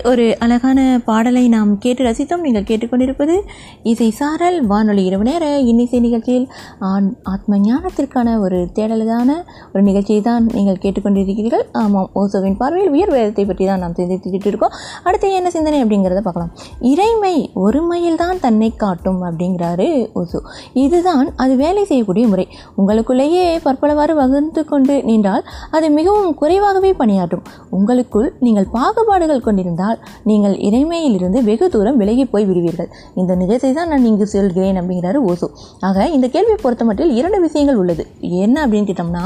ஒரு 0.10 0.24
அழகான 0.44 0.80
பாடலை 1.06 1.44
நாம் 1.54 1.70
கேட்டு 1.84 2.02
ரசித்தோம். 2.06 2.42
நீங்கள் 2.46 2.66
கேட்டுக்கொண்டிருப்பது 2.70 3.36
இசை 3.92 4.08
சாரல் 4.18 4.58
வானொலி 4.72 5.04
இரவு 5.10 5.26
நேர 5.28 5.44
இன்னிசை 5.70 6.00
நிகழ்ச்சியில் 6.06 6.48
ஆண் 6.90 7.08
ஆத்ம 7.34 7.58
ஞானத்திற்கான 7.68 8.34
ஒரு 8.46 8.58
தேடலுதான 8.78 9.30
ஒரு 9.74 9.84
நிகழ்ச்சியை 9.90 10.22
தான் 10.28 10.44
நீங்கள் 10.56 10.80
கேட்டுக்கொண்டிருக்கிறீர்கள். 10.86 11.64
ஆமாம் 11.84 12.10
ஓசோவின் 12.22 12.58
பார்வையில் 12.62 12.92
உயர் 12.96 13.14
வேதத்தை 13.16 13.46
பற்றி 13.52 13.68
தான் 13.70 13.82
நாம் 13.84 13.96
சிந்தித்துக்கிட்டு 14.00 14.52
இருக்கோம். 14.52 14.76
அடுத்து 15.04 15.30
என்ன 15.40 15.52
சிந்தனை 15.56 15.80
அப்படிங்கிறத 15.84 16.24
பார்க்கலாம். 16.28 16.52
இறைமை 16.92 17.34
ஒருமையில் 17.66 18.20
தான் 18.24 18.42
தன்னை 18.46 18.70
காட்டும் 18.84 19.22
அப்படிங்கிறாரு 19.30 19.88
ஓசோ. 20.22 20.42
இதுதான் 20.84 21.26
அது 21.46 21.56
வேலை 21.64 21.86
செய்யக்கூடிய 21.94 22.28
முறை. 22.34 22.48
உங்களுக்குள்ளேயே 22.80 23.48
பற்பலவாறு 23.70 24.16
வகுந்து 24.22 24.64
கொண்டு 24.74 24.98
நின்றால் 25.12 25.46
அது 25.78 25.86
மிகவும் 26.00 26.30
குறைவாகவே 26.44 26.94
பணியாற்றும். 27.04 27.48
உங்களுக்குள் 27.80 28.30
நீங்கள் 28.48 28.72
பாகுபாடுகள் 28.78 29.46
கொண்டிருந்தால் 29.50 29.93
நீங்கள் 30.30 30.56
இறைமையிலிருந்து 30.68 31.40
வெகு 31.50 31.68
தூரம் 31.76 31.98
விலகி 32.02 32.26
போய் 32.34 32.48
விடுவீர்கள். 32.50 32.90
இந்த 33.22 33.32
நிஜத்தை 33.42 33.72
தான் 33.80 33.92
நான் 33.94 34.08
இங்கு 34.12 34.28
சொல்கிறேன் 34.36 34.80
அப்படிங்கிறாரு 34.82 35.22
ஓசோ. 35.32 35.50
ஆக 35.88 36.08
இந்த 36.18 36.28
கேள்வியை 36.36 36.58
பொறுத்த 36.66 36.86
மட்டில் 36.90 37.14
இரண்டு 37.20 37.40
விஷயங்கள் 37.46 37.80
உள்ளது. 37.84 38.06
என்ன 38.44 38.56
அப்படின்னு 38.66 38.90
கேட்டோம்னா 38.90 39.24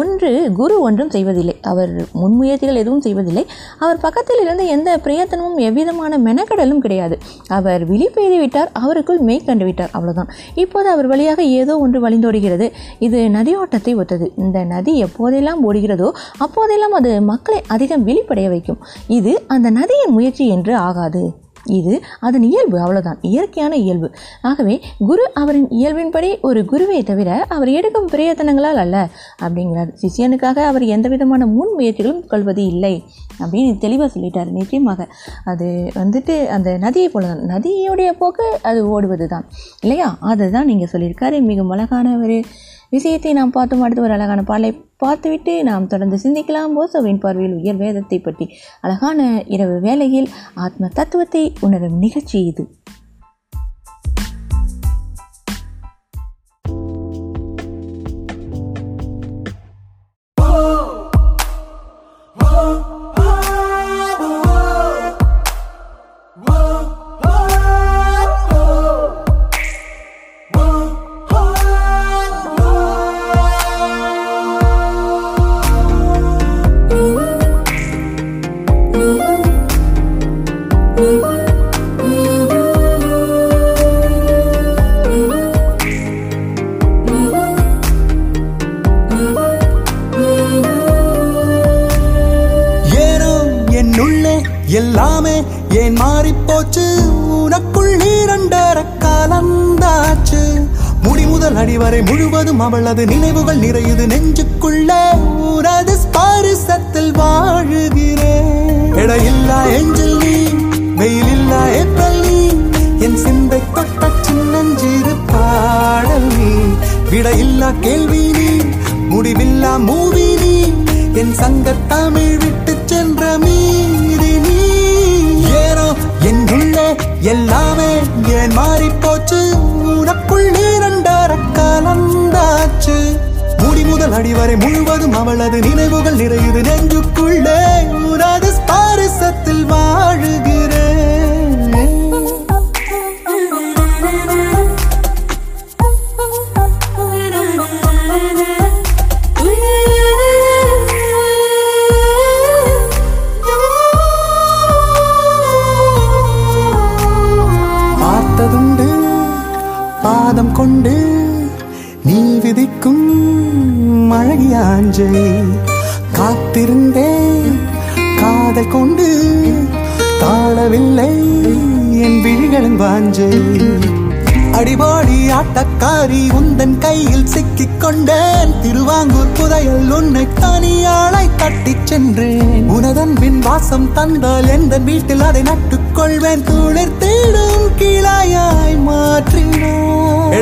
ஒன்று 0.00 0.30
குரு 0.60 0.76
ஒன்றும் 0.88 1.12
செய்வதில்லை. 1.16 1.56
அவர் 1.72 1.92
முன்முயற்சிகள் 2.22 2.80
எதுவும் 2.82 3.04
செய்வதில்லை. 3.06 3.44
அவர் 3.84 4.02
பக்கத்தில் 4.06 4.42
இருந்து 4.44 4.66
எந்த 4.76 4.90
பிரயத்தனமும் 5.06 5.58
எவ்விதமான 5.68 6.18
மெனக்கடலும் 6.28 6.82
கிடையாது. 6.86 7.18
அவர் 7.58 7.82
விழிப்பெய்து 7.90 8.38
விட்டார் 8.42 8.70
அவருக்குள் 8.82 9.20
மெய் 9.28 9.46
கண்டு 9.48 9.64
விட்டார் 9.68 9.92
அவ்வளவுதான். 9.96 10.30
இப்போது 10.62 10.88
அவர் 10.94 11.10
வழியாக 11.12 11.40
ஏதோ 11.60 11.74
ஒன்று 11.84 11.98
வழிந்தோடுகிறது. 12.04 12.68
இது 13.06 13.18
நதியோட்டத்தை 13.36 13.94
ஒத்தது. 14.02 14.26
இந்த 14.44 14.58
நதி 14.72 14.92
எப்போதெல்லாம் 15.06 15.60
ஓடுகிறதோ 15.68 16.08
அப்போதெல்லாம் 16.44 16.94
அது 16.98 17.10
மக்களை 17.30 17.60
அதிகம் 17.74 18.06
விழிப்படைய 18.08 18.48
வைக்கும். 18.54 18.78
இது 19.18 19.32
அந்த 19.54 19.68
நதியை 19.80 20.01
நதியின் 20.02 20.18
முயற்சி 20.18 20.44
என்று 20.54 20.72
ஆகாது. 20.88 21.22
இது 21.78 21.92
அதன் 22.26 22.44
இயல்பு 22.48 22.76
அவ்வளவுதான். 22.84 23.18
இயற்கையான 23.28 23.74
இயல்பு. 23.82 24.08
ஆகவே 24.48 24.74
குரு 25.08 25.24
அவரின் 25.40 25.68
இயல்பின்படி 25.80 26.30
ஒரு 26.48 26.60
குருவை 26.70 26.98
தவிர 27.10 27.28
அவர் 27.54 27.70
எடுக்கும் 27.78 28.08
பிரயத்தனங்களால் 28.14 28.80
அல்ல 28.84 28.96
அப்படிங்கிறார். 29.44 29.92
சிஷியனுக்காக 30.00 30.64
அவர் 30.70 30.84
எந்த 30.94 31.06
விதமான 31.12 31.46
முன் 31.56 31.72
முயற்சிகளும் 31.78 32.24
கொள்வது 32.32 32.64
இல்லை 32.72 32.94
அப்படின்னு 33.42 33.72
தெளிவாக 33.84 34.10
சொல்லிட்டார். 34.14 34.50
நிச்சயமாக 34.58 35.06
அது 35.52 35.68
வந்துட்டு 36.00 36.36
அந்த 36.56 36.72
நதியை 36.86 37.10
போல 37.14 37.30
தான் 37.32 37.46
நதியுடைய 37.54 38.10
போக்கு 38.22 38.48
அது 38.70 38.82
ஓடுவது 38.96 39.28
தான் 39.34 39.46
இல்லையா? 39.84 40.10
அதுதான் 40.32 40.70
நீங்கள் 40.72 40.92
சொல்லியிருக்காரு. 40.94 41.38
மிகவும் 41.52 41.74
அழகான 41.76 42.16
ஒரு 42.24 42.38
விஷயத்தை 42.92 43.30
நாம் 43.32 43.52
பார்த்தோம் 43.56 43.82
அடுத்து 43.84 44.02
ஒரு 44.02 44.14
அழகான 44.16 44.40
பாடலை 44.42 44.70
பார்த்துவிட்டு 45.02 45.52
நாம் 45.68 45.86
தொடர்ந்து 45.92 46.16
சிந்திக்கலாம். 46.24 46.74
போசோவின் 46.76 47.20
பார்வையில் 47.24 47.56
உயர் 47.60 47.80
வேதத்தை 47.82 48.18
பற்றி 48.18 48.46
அழகான 48.86 49.20
இரவு 49.54 49.76
வேளையில் 49.86 50.28
ஆத்ம 50.64 50.90
தத்துவத்தை 50.98 51.42
உணரும் 51.60 51.96
நிகழ்ச்சி 51.98 52.38
இது. 52.50 52.64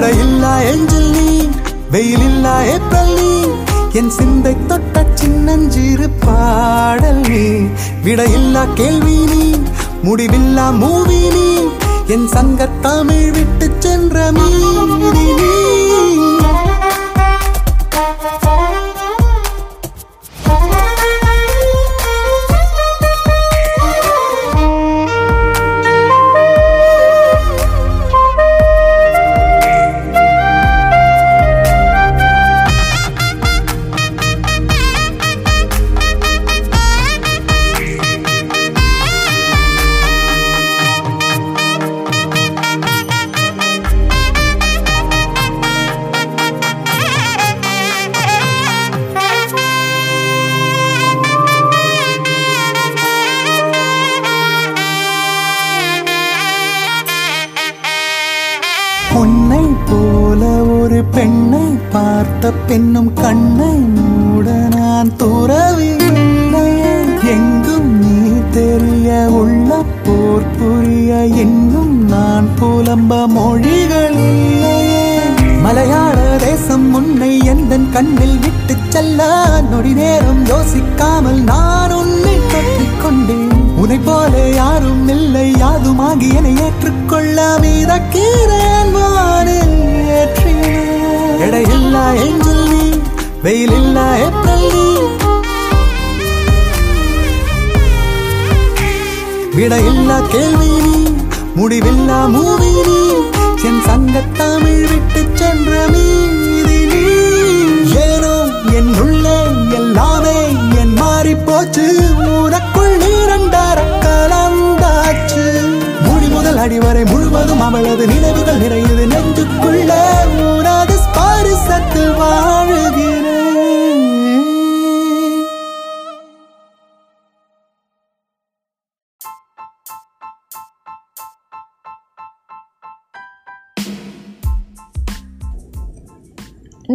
மாற்றினோம் 0.03 0.20
இடையில்லா 0.42 0.53
எஞ்சில் 0.70 1.11
நீ 1.14 1.28
வெயிலில்லா 1.92 2.55
ஏப்ரல் 2.74 3.12
நீ 3.16 3.32
என் 3.98 4.12
சிந்தை 4.16 4.55
தொட்ட 4.70 5.05
சின்னஞ்சிறு 5.14 6.07
பாடல் 6.24 7.22
நீ 7.26 7.42
விடையில்லா 8.05 8.62
கேள்வி 8.80 9.18
நீ 9.32 9.44
முடிவில்லா 10.05 10.66
மூவி 10.82 11.20
நீ 11.36 11.48
என் 12.14 12.28
சங்க 12.34 12.68
தமிழ் 12.82 13.28
விட்டு 13.36 13.66
சென்ற 13.78 14.30
மீதி 14.36 15.26
நீ 15.40 15.59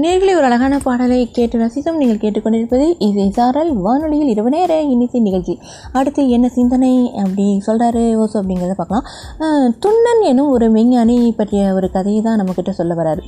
நேர்களை 0.04 0.32
ஒரு 0.38 0.46
அழகான 0.48 0.76
பாடலை 0.86 1.18
கேட்டு 1.36 1.58
ரசித்தும் 1.60 2.00
நீங்கள் 2.00 2.20
கேட்டுக்கொண்டிருப்பது 2.22 2.86
இது 3.08 3.24
சாரல் 3.36 3.70
வானொலியில் 3.86 4.32
இரவு 4.32 4.50
நேர 4.54 4.72
இன்னிசை 4.94 5.20
நிகழ்ச்சி. 5.28 5.54
அடுத்து 5.98 6.22
என்ன 6.36 6.48
சிந்தனை 6.56 6.90
அப்படி 7.22 7.46
சொல்கிறாரு 7.68 8.02
ஓசோ 8.24 8.36
அப்படிங்கிறத 8.40 8.76
பார்க்கலாம். 8.80 9.06
துண்ணன் 9.84 9.86
துன்னன் 9.86 10.22
எனும் 10.32 10.50
ஒரு 10.56 10.68
விஞ்ஞானி 10.78 11.18
பற்றிய 11.38 11.62
ஒரு 11.78 11.90
கதையை 11.96 12.22
தான் 12.28 12.40
நம்மக்கிட்ட 12.42 12.74
சொல்ல 12.80 12.96
வராரு. 13.02 13.22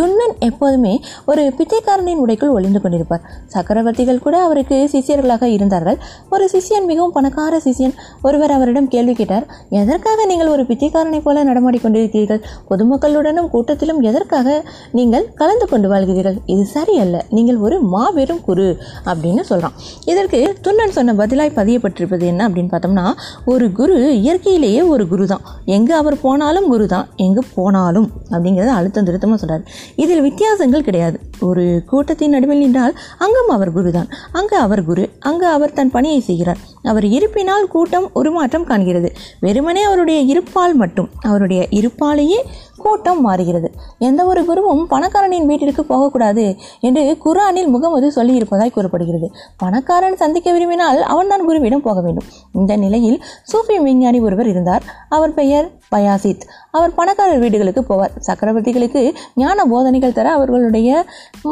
துன்னன் 0.00 0.34
எப்போதுமே 0.48 0.94
ஒரு 1.32 1.44
பிச்சைக்காரனின் 1.60 2.20
உடைக்குள் 2.24 2.52
ஒளிந்து 2.56 2.82
கொண்டிருப்பார். 2.84 3.24
சக்கரவர்த்திகள் 3.54 4.20
கூட 4.26 4.36
அவருக்கு 4.48 4.78
சிஷியர்களாக 4.94 5.48
இருந்தார்கள். 5.56 5.98
ஒரு 6.34 6.46
சிஷியன் 6.54 6.88
மிகவும் 6.90 7.16
பணக்கார 7.18 7.62
சிஷியன் 7.68 7.96
ஒருவர் 8.28 8.56
அவரிடம் 8.58 8.90
கேள்வி 8.96 9.16
கேட்டார் 9.22 9.48
எதற்காக 9.82 10.26
நீங்கள் 10.32 10.52
ஒரு 10.56 10.64
பிச்சைக்காரனைப் 10.72 11.26
போல 11.28 11.46
நடமாடிக்கொண்டிருக்கிறீர்கள் 11.50 12.44
பொதுமக்களுடனும் 12.72 13.50
கூட்டத்திலும் 13.56 14.02
எதற்காக 14.12 14.60
நீங்கள் 15.00 15.26
கலந்து 15.42 15.66
கொண்டு 15.66 15.86
வாழ்கிறீர்கள்? 15.86 16.08
இது 16.52 16.64
சரியல்ல. 16.74 17.18
நீங்கள் 17.36 17.58
ஒரு 17.66 17.76
மாபெரும் 17.94 18.42
குரு 18.48 18.66
அப்படின்னு 19.10 19.42
சொல்கிறான் 19.50 19.74
இதற்கு 20.12 20.40
துன்னன் 20.66 20.96
சொன்ன 20.98 21.14
பதிலாய் 21.20 21.56
பதியப்பட்டிருப்பது 21.60 22.24
என்ன 22.32 22.48
அப்படின்னு 22.48 22.72
பார்த்தோம்னா 22.74 23.06
ஒரு 23.52 23.66
குரு 23.72 23.96
இயற்கையிலேயே 24.22 24.82
ஒரு 24.92 25.06
குரு 25.12 25.26
தான் 25.26 25.44
எங்கே 25.76 25.94
அவர் 26.00 26.16
போனாலும் 26.26 26.68
குரு 26.68 26.86
தான் 26.94 27.08
எங்கே 27.26 27.42
போனாலும் 27.56 28.08
அப்படிங்கிறத 28.32 28.72
அழுத்தம் 28.78 29.06
திருத்தமாக 29.08 29.40
சொல்கிறார் 29.42 29.64
இதில் 30.02 30.24
வித்தியாசங்கள் 30.28 30.86
கிடையாது. 30.88 31.16
ஒரு 31.48 31.64
கூட்டத்தின் 31.90 32.34
நடுவில் 32.34 32.62
நின்றால் 32.64 32.94
அங்கும் 33.24 33.52
அவர் 33.56 33.72
குரு 33.72 33.90
தான் 33.90 34.08
அங்கு 34.38 34.56
அவர் 34.56 34.82
குரு. 34.84 35.04
அங்கு 35.28 35.46
அவர் 35.46 35.76
தன் 35.78 35.92
பணியை 35.94 36.20
செய்கிறார். 36.20 36.60
அவர் 36.82 37.06
இருப்பினால் 37.16 37.68
கூட்டம் 37.68 38.08
உருமாற்றம் 38.14 38.66
காண்கிறது. 38.70 39.08
வெறுமனே 39.40 39.82
அவருடைய 39.82 40.20
இருப்பால் 40.32 40.74
மட்டும். 40.74 41.08
அவருடைய 41.30 41.60
இருப்பாலேயே 41.78 42.38
கூட்டம் 42.82 43.20
மாறுகிறது. 43.20 43.70
எந்த 43.98 44.24
ஒரு 44.24 44.42
குருவும் 44.42 44.82
பணக்காரனின் 44.90 45.46
வீட்டிற்கு 45.46 45.84
போகக்கூடாது 45.84 46.44
என்று 46.80 47.04
குரானில் 47.24 47.72
முகமது 47.74 48.08
சொல்லியிருப்பதாய் 48.16 48.76
கூறப்படுகிறது. 48.76 49.30
பணக்காரன் 49.56 50.20
சந்திக்க 50.22 50.52
விரும்பினால் 50.52 51.02
அவன்தான் 51.02 51.46
குருவிடம் 51.48 51.86
போக 51.88 52.00
வேண்டும். 52.00 52.28
இந்த 52.52 52.76
நிலையில் 52.76 53.18
சூஃபி 53.52 53.76
விஞ்ஞானி 53.82 54.20
ஒருவர் 54.20 54.46
இருந்தார். 54.46 54.86
அவர் 55.08 55.34
பெயர் 55.34 55.68
பயாசித். 55.94 56.44
அவர் 56.76 56.92
பணக்காரர் 56.98 57.42
வீடுகளுக்கு 57.44 57.82
போவார். 57.88 58.12
சக்கரவர்த்திகளுக்கு 58.26 59.00
ஞான 59.42 59.64
போதனைகள் 59.72 60.16
தர 60.18 60.26
அவர்களுடைய 60.38 60.90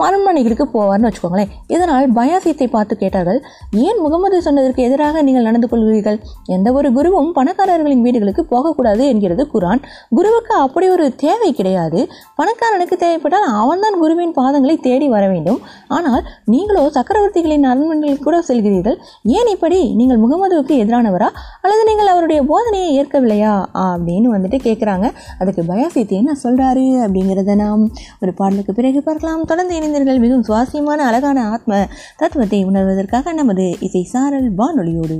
அரண்மனைகளுக்கு 0.07 0.66
போவார்னு 0.74 1.09
வச்சுக்கோங்களேன். 1.09 1.53
இதனால் 1.74 2.07
பயாசித்தை 2.18 2.66
பார்த்து 2.76 2.97
கேட்டார்கள் 2.97 3.41
ஏன் 3.86 4.01
முகமது 4.05 4.36
சொன்னதற்கு 4.47 4.82
எதிராக 4.89 5.22
நீங்கள் 5.22 5.47
நடந்து 5.49 5.68
கொள்கிறீர்கள்? 5.72 6.18
எந்த 6.57 6.68
ஒரு 6.72 6.91
குருவும் 6.99 7.30
பணக்காரர்களின் 7.39 8.05
வீடுகளுக்கு 8.07 8.45
போகக்கூடாது 8.45 9.03
என்கிறது 9.12 9.45
குரான். 9.55 9.82
குருவுக்கு 10.18 10.55
அப்படி 10.66 10.89
ஒரு 10.89 11.07
தேவை 11.24 11.51
கிடையாது. 11.53 12.01
பணக்காரனுக்கு 12.41 12.97
தேவைப்பட்டால் 13.05 13.49
அவன்தான் 13.62 13.99
குருவின் 14.03 14.36
பாதங்களை 14.41 14.76
தேடி 14.80 15.09
வர 15.09 15.24
வேண்டும். 15.28 15.61
ஆனால் 15.89 16.22
நீங்களோ 16.55 16.84
சக்கரவர்த்திகளின் 16.99 17.68
அரண்மனைகளுக்கு 17.70 18.26
கூட 18.28 18.39
செல்கிறீர்கள். 18.49 18.97
ஏன் 19.39 19.53
இப்படி? 19.55 19.80
நீங்கள் 20.01 20.22
முகமதுவுக்கு 20.24 20.74
எதிரானவரா? 20.84 21.28
அல்லது 21.62 21.84
நீங்கள் 21.84 22.12
அவருடைய 22.14 22.43
போதனையை 22.43 22.91
ஏற்கவில்லையா? 23.01 23.55
அப்படின்னு 23.86 24.28
வந்துட்டு 24.35 24.59
கேட்குறாங்க 24.68 25.11
அதுக்கு 25.39 25.62
பயாசித் 25.62 26.16
என்ன 26.20 26.37
சொல்றாரு 26.45 26.85
அப்படிங்கிறத 27.07 27.55
நாம் 27.55 27.91
ஒரு 28.20 28.35
பாடலுக்கு 28.35 28.74
பிறகு 28.74 29.03
பார்க்கலாம். 29.03 29.45
தொடர்ந்து 29.45 29.81
இணைந்தீர்கள் 29.81 30.18
மிகவும் 30.18 30.43
சுவாரஸ்யமான 30.43 31.07
அழகான 31.07 31.49
ஆத்ம 31.51 31.87
தத்துவத்தை 32.16 32.66
உணர்வதற்காக 32.66 33.33
நமது 33.33 33.76
இசை 33.81 34.03
சாரல் 34.03 34.51
வானொலியோடு. 34.55 35.18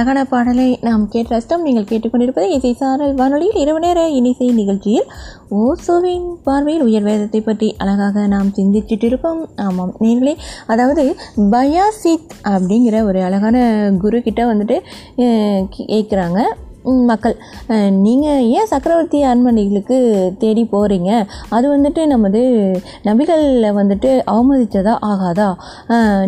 அழகான 0.00 0.20
பாடலை 0.24 0.66
நாம் 0.80 1.02
கேட்டு 1.08 1.30
ரசித்தோம். 1.34 1.64
நீங்கள் 1.64 1.88
கேட்டுக்கொண்டிருப்பது 1.88 2.46
இசை 2.50 2.70
சாரல் 2.72 3.12
வானொலியில் 3.14 3.58
இரவு 3.62 3.80
நேர 3.84 4.00
இனிசை 4.18 4.46
நிகழ்ச்சியில் 4.58 5.10
ஓசோவின் 5.62 6.28
பார்வையில் 6.46 6.84
உயர் 6.86 7.06
வேதத்தை 7.08 7.40
பற்றி 7.40 7.68
அழகாக 7.82 8.24
நாம் 8.34 8.54
சிந்திச்சுட்டு 8.58 9.08
இருப்போம் 9.10 9.42
ஆமாம் 9.66 9.92
நேர்களே 10.00 10.34
அதாவது 10.66 11.04
பயாசித் 11.56 12.32
அப்படிங்கிற 12.54 13.04
ஒரு 13.10 13.22
அழகான 13.28 13.66
குரு 13.98 14.20
கிட்ட 14.22 14.40
வந்துட்டு 14.54 14.78
கேட்குறாங்க. 15.76 16.40
மக்கள் 17.12 17.34
நீங்கள் 18.04 18.44
ஏன் 18.58 18.68
சக்கரவர்த்தி 18.70 19.18
அரண்மனைகளுக்கு 19.22 19.96
தேடி 20.38 20.62
போகிறீங்க 20.72 21.10
அது 21.48 21.66
வந்துட்டு 21.74 22.02
நமது 22.06 22.40
நபிகளில் 23.04 23.66
வந்துட்டு 23.78 24.10
அவமதித்ததா 24.32 24.94
ஆகாதா? 25.10 25.48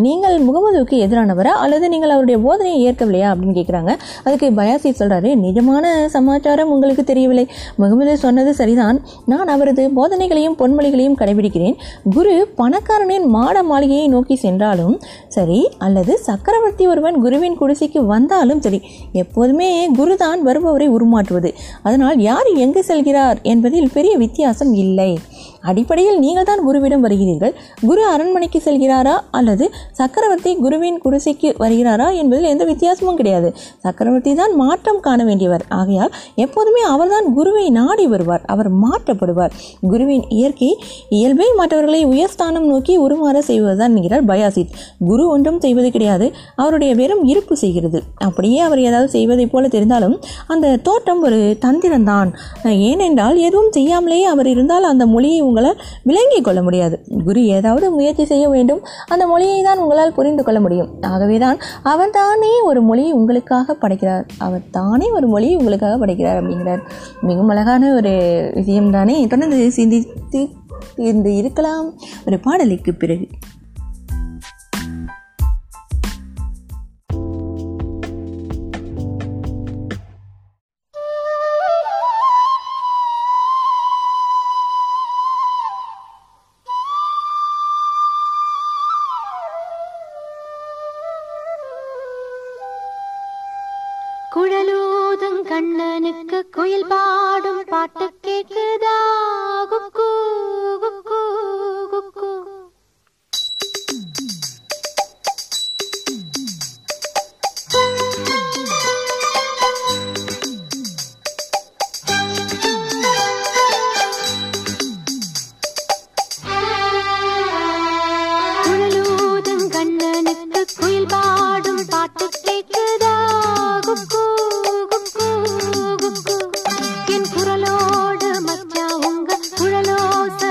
நீங்கள் 0.05 0.37
முகமதுவுக்கு 0.49 0.97
எதிரானவரா? 1.07 1.53
அல்லது 1.65 1.89
நீங்கள் 1.89 2.15
அவருடைய 2.15 2.39
போதனையை 2.47 2.79
ஏற்கவில்லையா? 2.89 3.29
அப்படின்னு 3.33 3.57
கேட்குறாங்க 3.59 3.93
அதுக்கு 4.25 4.51
பயாசி 4.61 4.93
சொல்கிறாரு 5.01 5.31
நிஜமான 5.45 5.85
சமாச்சாரம் 6.07 6.73
உங்களுக்கு 6.75 7.05
தெரியவில்லை. 7.05 7.47
முகமது 7.77 8.15
சொன்னது 8.25 8.55
சரிதான். 8.61 9.01
நான் 9.33 9.53
அவரது 9.55 9.85
போதனைகளையும் 9.99 10.57
பொன்மொழிகளையும் 10.63 11.19
கடைபிடிக்கிறேன். 11.21 11.77
குரு 12.15 12.35
பணக்காரனின் 12.61 13.29
மாட 13.37 13.57
மாளிகையை 13.63 14.07
நோக்கி 14.09 14.35
சென்றாலும் 14.45 14.97
சரி 15.29 15.61
அல்லது 15.79 16.13
சக்கரவர்த்தி 16.29 16.85
ஒருவன் 16.87 17.21
குருவின் 17.21 17.59
குடிசைக்கு 17.61 18.01
வந்தாலும் 18.15 18.61
சரி 18.61 18.81
எப்போதுமே 19.23 19.71
குருதான் 19.99 20.41
வருபவரை 20.49 20.89
உருமாற்றுவது 21.33 21.51
அதனால் 21.83 22.19
யார் 22.21 22.47
எங்கு 22.57 22.85
செல்கிறார் 22.89 23.43
என்பதில் 23.43 23.91
பெரிய 23.93 24.17
வித்தியாசம் 24.17 24.73
இல்லை. 24.75 25.19
அடிப்படையில் 25.63 26.19
நீங்கள் 26.19 26.45
தான் 26.45 26.69
குருவிடம் 26.69 27.05
வருகிறீர்கள். 27.05 27.55
குரு 27.87 28.05
அரண்மனைக்கு 28.05 28.63
செல்கிறாரா? 28.65 29.21
அல்லது 29.31 29.71
சக்கரவர்த்தி 29.93 30.57
குருவின் 30.57 31.01
குடிசைக்கு 31.05 31.55
வருகிறாரா? 31.59 32.17
என்பதில் 32.17 32.45
எந்த 32.45 32.65
வித்தியாசமும் 32.65 33.17
கிடையாது. 33.17 33.55
சக்கரவர்த்தி 33.79 34.35
தான் 34.35 34.55
மாற்றம் 34.55 35.01
காண 35.01 35.25
வேண்டியவர். 35.25 35.61
ஆகையால் 35.69 36.11
எப்போதுமே 36.35 36.81
அவர்தான் 36.81 37.35
குருவை 37.35 37.71
நாடி 37.71 38.07
வருவார். 38.07 38.41
அவர் 38.47 38.71
மாற்றப்படுவார். 38.75 39.51
குருவின் 39.81 40.25
இயற்கை 40.29 40.79
இயல்பை 41.09 41.47
மற்றவர்களை 41.57 42.05
உயர்ஸ்தானம் 42.05 42.67
நோக்கி 42.67 43.01
உருமாற 43.01 43.39
செய்வதுதான் 43.39 43.97
என்கிறார் 43.97 44.25
பயாசித். 44.25 44.73
குரு 44.99 45.29
ஒன்றும் 45.29 45.61
செய்வது 45.61 45.91
கிடையாது. 45.91 46.33
அவருடைய 46.57 46.95
வெறும் 46.95 47.25
இருப்பு 47.25 47.57
செய்கிறது. 47.57 48.03
அப்படியே 48.19 48.59
அவர் 48.59 48.81
ஏதாவது 48.81 49.09
செய்வதைப் 49.09 49.53
போல 49.53 49.67
தெரிந்தாலும் 49.67 50.21
அந்த 50.47 50.77
தோற்றம் 50.77 51.23
ஒரு 51.23 51.59
தந்திரம்தான். 51.61 52.33
ஏனென்றால் 52.65 53.37
எதுவும் 53.37 53.73
செய்யாமலேயே 53.73 54.25
அவர் 54.25 54.47
இருந்தால் 54.47 54.83
அந்த 54.83 55.07
மொழியை 55.07 55.43
உங்களால் 55.53 55.81
விளங்கிக் 56.03 56.45
கொள்ள 56.45 56.61
முடியாது. 56.63 56.97
குரு 57.25 57.41
ஏதாவது 57.47 57.91
முயற்சி 57.91 58.25
செய்ய 58.25 58.49
வேண்டும். 58.49 58.81
அந்த 59.09 59.27
மொழியை 59.27 59.63
தான் 59.63 59.79
உங்களால் 59.79 60.13
புரிந்து 60.13 60.43
கொள்ள 60.45 60.61
முடியும். 60.61 60.91
ஆகவேதான் 61.01 61.59
அவர் 61.83 62.11
தானே 62.11 62.61
ஒரு 62.61 62.83
மொழியை 62.83 63.13
உங்களுக்காக 63.13 63.75
படைக்கிறார். 63.75 64.27
அவர் 64.39 64.71
தானே 64.71 65.11
ஒரு 65.11 65.27
மொழியை 65.27 65.57
உங்களுக்காக 65.57 65.99
படைக்கிறார் 65.99 66.39
அப்படிங்கிறார். 66.43 66.83
மிகவும் 67.21 67.49
அழகான 67.49 67.95
ஒரு 67.95 68.13
விஷயம் 68.55 68.91
தானே 68.91 69.27
தொடர்ந்து 69.27 69.71
சிந்தித்து 69.71 70.49
இருந்து 70.97 71.37
இருக்கலாம். 71.37 71.93
ஒரு 72.27 72.39
பாடலுக்கு 72.39 72.95
பிறகு. 72.95 73.29
పాట 97.85 98.12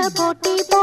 போட்டி 0.01 0.53
போடுதா 0.69 0.80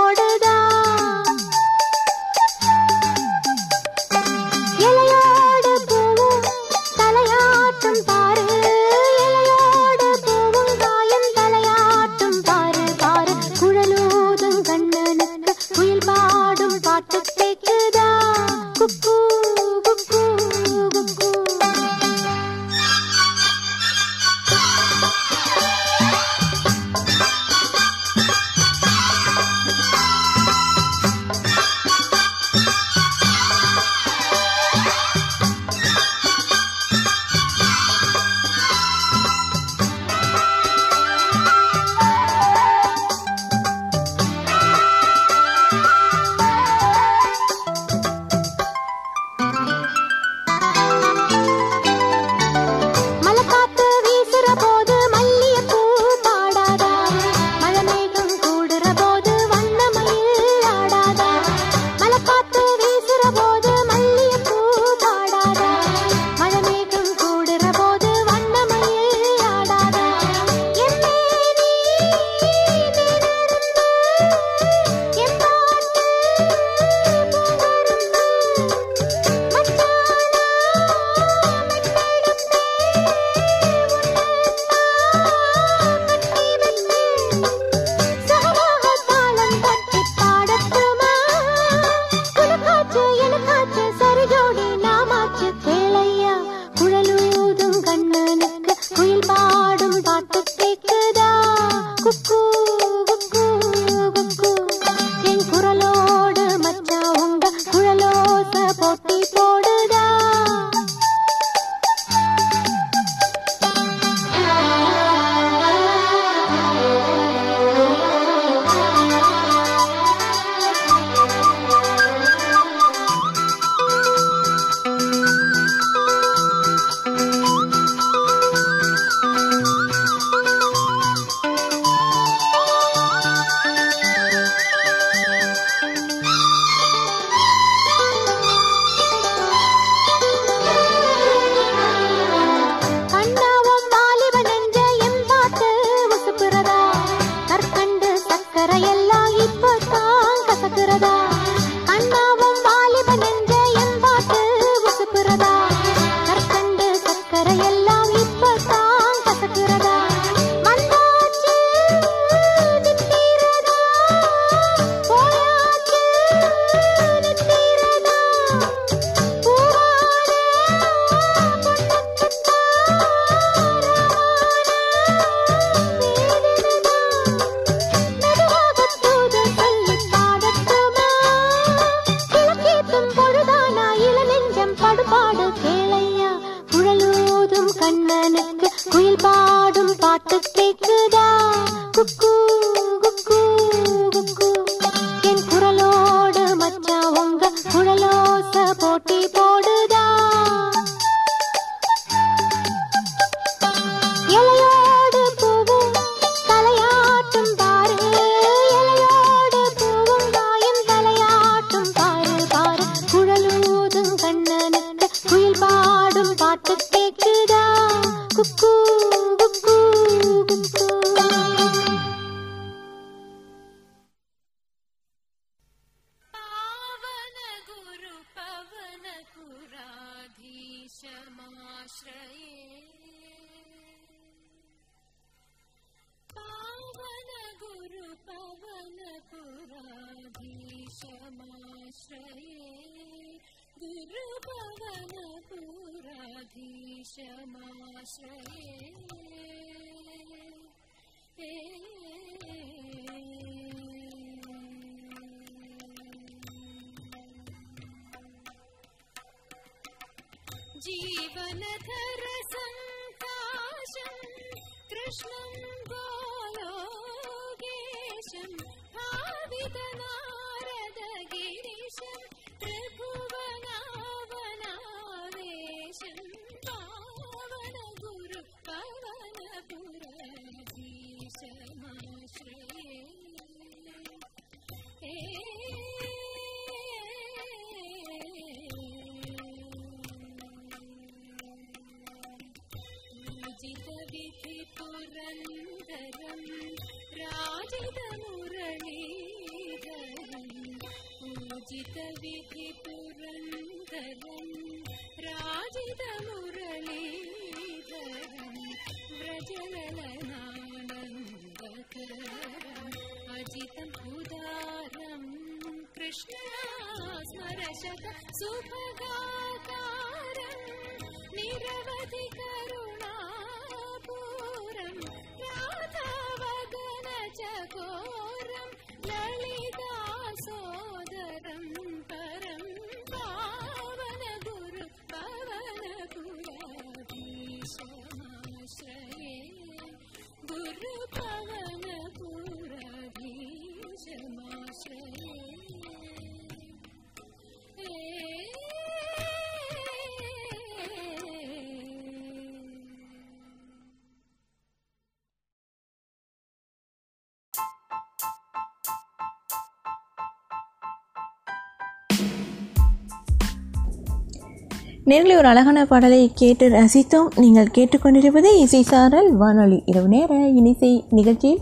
நேர்களை 365.09 365.35
ஒரு 365.37 365.47
அழகான 365.47 365.85
பாடலை 365.85 366.19
கேட்டு 366.33 366.65
ரசித்தோம். 366.69 367.29
நீங்கள் 367.35 367.71
கேட்டுக்கொண்டிருப்பது 367.75 368.49
இசை 368.57 368.81
சாரல் 368.81 369.29
வானொலி 369.35 369.77
இரவு 369.85 370.07
நேர 370.07 370.37
இனிசை 370.59 370.91
நிகழ்ச்சியில். 371.09 371.61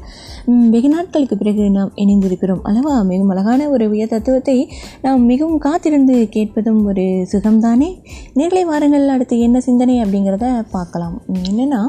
வெகு 0.73 0.89
நாட்களுக்கு 0.89 1.37
பிறகு 1.37 1.63
நாம் 1.69 1.93
இணைந்திருக்கிறோம். 1.95 2.63
அல்லவா 2.63 2.95
மிகவும் 3.01 3.29
அழகான 3.29 3.69
ஒரு 3.69 3.87
உயர் 3.89 4.11
தத்துவத்தை 4.15 4.57
நாம் 5.01 5.23
மிகவும் 5.23 5.63
காத்திருந்து 5.67 6.17
கேட்பதும் 6.29 6.81
ஒரு 6.85 7.07
சுகம்தானே? 7.33 7.89
நேர்களை 8.35 8.65
வாருங்கள் 8.65 9.07
அடுத்து 9.07 9.37
என்ன 9.39 9.59
சிந்தனை 9.59 9.97
அப்படிங்கிறத 10.03 10.45
பார்க்கலாம். 10.71 11.17
என்னென்னா 11.39 11.83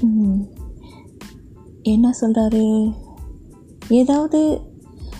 என்னன்னா 0.00 0.38
என்ன 1.82 2.12
சொல்கிறாரு 2.20 2.66
ஏதாவது 3.88 4.40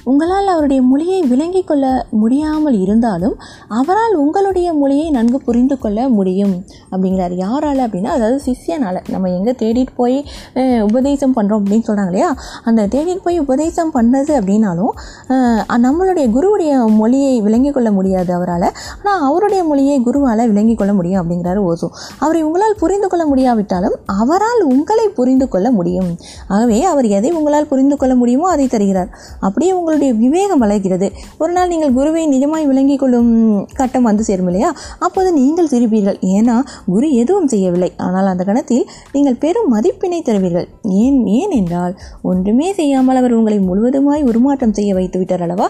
உங்களால் 0.05 0.49
அவருடைய 0.53 0.83
மொழியை 0.83 1.19
விளங்கிக் 1.23 1.67
கொள்ள 1.67 1.87
முடியாமல் 2.11 2.79
இருந்தாலும் 2.81 3.35
அவரால் 3.73 4.15
உங்களுடைய 4.15 4.69
மொழியை 4.73 5.11
நன்கு 5.11 5.39
புரிந்து 5.41 5.77
கொள்ள 5.79 6.09
முடியும். 6.09 6.55
அப்படிங்கிறார். 6.93 7.35
யாரால் 7.45 7.81
அப்படின்னா 7.87 8.11
அதாவது 8.17 8.39
சிஷ்யனால். 8.49 9.01
நம்ம 9.13 9.31
எங்கே 9.39 9.55
தேடிட்டு 9.63 9.95
போய் 10.01 10.17
உபதேசம் 10.89 11.35
பண்ணுறோம் 11.37 11.61
அப்படின்னு 11.63 11.87
சொல்கிறாங்க 11.89 12.13
இல்லையா? 12.13 12.31
அந்த 12.69 12.81
தேடிட்டு 12.95 13.25
போய் 13.27 13.39
உபதேசம் 13.45 13.93
பண்ணது 13.97 14.33
அப்படின்னாலும் 14.41 14.93
நம்மளுடைய 15.87 16.27
குருவுடைய 16.37 16.73
மொழியை 17.01 17.35
விளங்கிக் 17.47 17.77
கொள்ள 17.77 17.91
முடியாது 17.99 18.31
அவரால். 18.39 18.69
ஆனால் 19.01 19.23
அவருடைய 19.29 19.63
மொழியை 19.71 19.97
குருவால் 20.09 20.45
விளங்கிக் 20.53 20.81
கொள்ள 20.81 20.93
முடியும் 20.99 21.21
அப்படிங்கிறாரு 21.23 21.61
ஓசோ. 21.71 21.89
அவரை 22.25 22.41
உங்களால் 22.49 22.77
புரிந்து 22.83 23.09
கொள்ள 23.13 23.25
முடியாவிட்டாலும் 23.33 23.97
அவரால் 24.23 24.63
உங்களை 24.75 25.07
புரிந்து 25.19 25.47
கொள்ள 25.55 25.69
முடியும். 25.79 26.11
ஆகவே 26.55 26.79
அவர் 26.93 27.07
எதை 27.19 27.31
உங்களால் 27.39 27.69
புரிந்து 27.73 27.97
கொள்ள 28.01 28.15
முடியுமோ 28.23 28.47
அதை 28.55 28.67
தருகிறார். 28.75 29.11
அப்படியே 29.47 29.73
உங்களுடைய 29.79 30.11
விவேகம் 30.23 30.63
வளர்கிறது. 30.65 31.09
ஒரு 31.43 31.53
நாள் 31.57 31.71
நீங்கள் 31.73 31.95
குருவை 31.99 32.25
நிஜமாய் 32.35 32.69
விளங்கிக் 32.71 33.03
கொள்ளும் 33.03 33.31
கட்டம் 33.81 34.09
வந்து 34.09 34.25
சேரும் 34.29 34.49
இல்லையா? 34.51 34.71
அப்போது 35.07 35.31
நீங்கள் 35.41 35.71
சிரிப்பீர்கள். 35.73 36.19
ஏன்னா 36.37 36.57
குரு 36.93 37.09
எதுவும் 37.23 37.49
செய்யவில்லை. 37.53 37.91
ஆனால் 38.07 38.29
அந்த 38.33 38.43
கணத்தில் 38.49 38.85
நீங்கள் 39.15 39.39
பெரும் 39.45 39.69
மதிப்பினை 39.75 40.21
தருவீர்கள். 40.29 40.67
ஏன் 41.03 41.19
ஏன் 41.39 41.55
என்றால் 41.59 41.95
ஒன்றுமே 42.31 42.69
செய்யாமல் 42.79 43.21
அவர் 43.21 43.37
உங்களை 43.39 43.59
முழுவதுமாய் 43.69 44.27
உருமாற்றம் 44.31 44.75
செய்ய 44.79 44.91
வைத்து 44.99 45.19
விட்டார் 45.21 45.45
அல்லவா? 45.47 45.69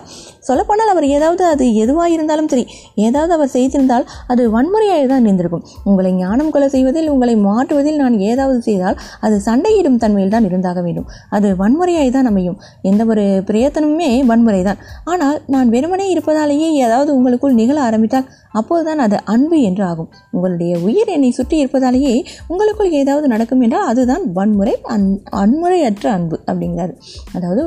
சொல்லப்போனால் 0.49 0.93
அவர் 0.95 1.07
ஏதாவது 1.17 1.45
அது 1.53 1.67
எதுவாக 1.85 2.11
இருந்தாலும் 2.17 2.51
சரி 2.53 2.65
ஏதாவது 3.07 3.33
அவர் 3.39 3.53
செய்திருந்தால் 3.57 4.07
அது 4.35 4.43
வன்முறையாக 4.57 5.07
தான் 5.13 5.27
இருந்திருக்கும். 5.29 5.65
உங்களை 5.91 6.13
ஞானம் 6.23 6.53
கொலை 6.57 6.69
செய்வதில் 6.77 7.11
உங்களை 7.15 7.35
மாற்றுவதில் 7.49 8.01
நான் 8.03 8.17
ஏதாவது 8.31 8.61
செய்தால் 8.69 8.99
அது 9.27 9.37
சண்டையிடும் 9.49 10.01
தன்மையில் 10.05 10.35
தான் 10.37 10.49
இருந்தாக 10.51 10.79
வேண்டும். 10.87 11.09
அது 11.37 11.49
வன்முறையாய் 11.63 12.15
தான் 12.19 12.31
அமையும். 12.33 12.59
எந்த 12.91 13.03
ஒரு 13.13 13.25
பிரயத்தனமுமே 13.49 14.11
வன்முறை 14.31 14.63
தான் 14.69 14.81
ஆனால் 15.13 15.39
நான் 15.55 15.69
வெறுமனே 15.75 16.07
இருப்பதாலேயே 16.15 16.69
ஏதாவது 16.85 17.11
உங்களுக்குள் 17.17 17.59
நிகழ 17.61 17.79
ஆரம்பித்தால் 17.89 18.27
அப்போதுதான் 18.53 18.99
அது 18.99 19.19
அன்பு 19.25 19.59
என்று 19.61 19.85
ஆகும் 19.85 20.11
உங்களுடைய 20.31 20.79
உயிர் 20.79 21.09
என்னை 21.09 21.31
சுற்றி 21.31 21.57
இருப்பதாலேயே 21.65 22.15
உங்களுக்குள் 22.49 22.91
ஏதாவது 22.91 23.29
நடக்கும் 23.29 23.61
என்றால் 23.61 23.87
அதுதான் 23.87 24.33
வன்முறை 24.33 24.75
அன் 24.95 25.09
வன்முறையற்ற 25.33 26.07
அன்பு 26.07 26.39
அப்படிங்கிறாரு. 26.47 26.95
அதாவது 27.33 27.65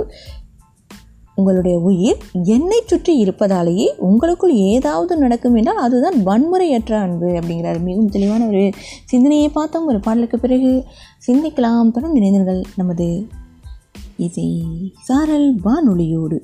உங்களுடைய 1.38 1.78
உயிர் 1.80 2.20
என்னை 2.44 2.78
சுற்றி 2.86 3.14
இருப்பதாலேயே 3.24 3.88
உங்களுக்குள் 4.00 4.54
ஏதாவது 4.54 5.18
நடக்கும் 5.18 5.56
என்றால் 5.56 5.78
அதுதான் 5.78 6.18
வன்முறையற்ற 6.24 6.94
அன்பு 7.00 7.28
அப்படிங்கிறார். 7.28 7.80
மிகவும் 7.82 8.10
தெளிவான 8.10 8.46
ஒரு 8.46 8.64
சிந்தனையை 9.06 9.50
பார்த்தோம். 9.50 9.88
ஒரு 9.88 10.00
பாடலுக்கு 10.00 10.40
பிறகு 10.40 10.72
சிந்திக்கலாம். 11.28 11.92
தொடர்ந்து 11.92 12.22
இணைந்தீர்கள் 12.22 12.62
நமது 12.76 13.08
இசை 14.18 14.48
சாரல் 15.04 15.50
வானொலியோடு. 15.64 16.40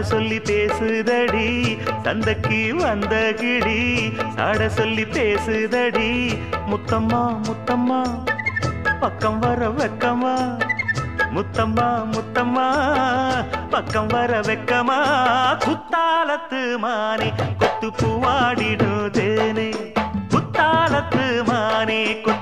ஆட 0.00 0.08
சொல்லி 0.08 0.36
பேசுதடி. 0.38 1.48
தந்தக்கு 2.04 2.58
வந்த 2.74 3.14
கிடி 3.40 3.80
ஆட 4.40 4.68
சொல்லி 4.68 5.04
பேசுதடி. 5.04 6.12
முத்தம்மா 6.70 7.20
முத்தம்மா 7.48 8.00
பக்கம் 9.00 9.38
வர 9.38 9.68
வெக்கமா? 9.80 10.32
முத்தம்மா 11.34 11.88
முத்தம்மா 12.14 12.66
பக்கம் 13.70 14.06
வர 14.06 14.40
வெக்கமா? 14.40 14.98
குத்தாலத்து 15.66 16.62
மானே 16.84 17.28
கொத்து 17.58 17.90
பூவாடிடும் 18.00 19.06
தேனே. 19.18 19.68
குத்தாலத்து 20.32 21.26
மானே 21.44 22.00
குத்து 22.20 22.39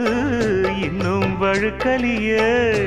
இன்னும் 0.82 1.42
வழுக்கலியே. 1.42 2.79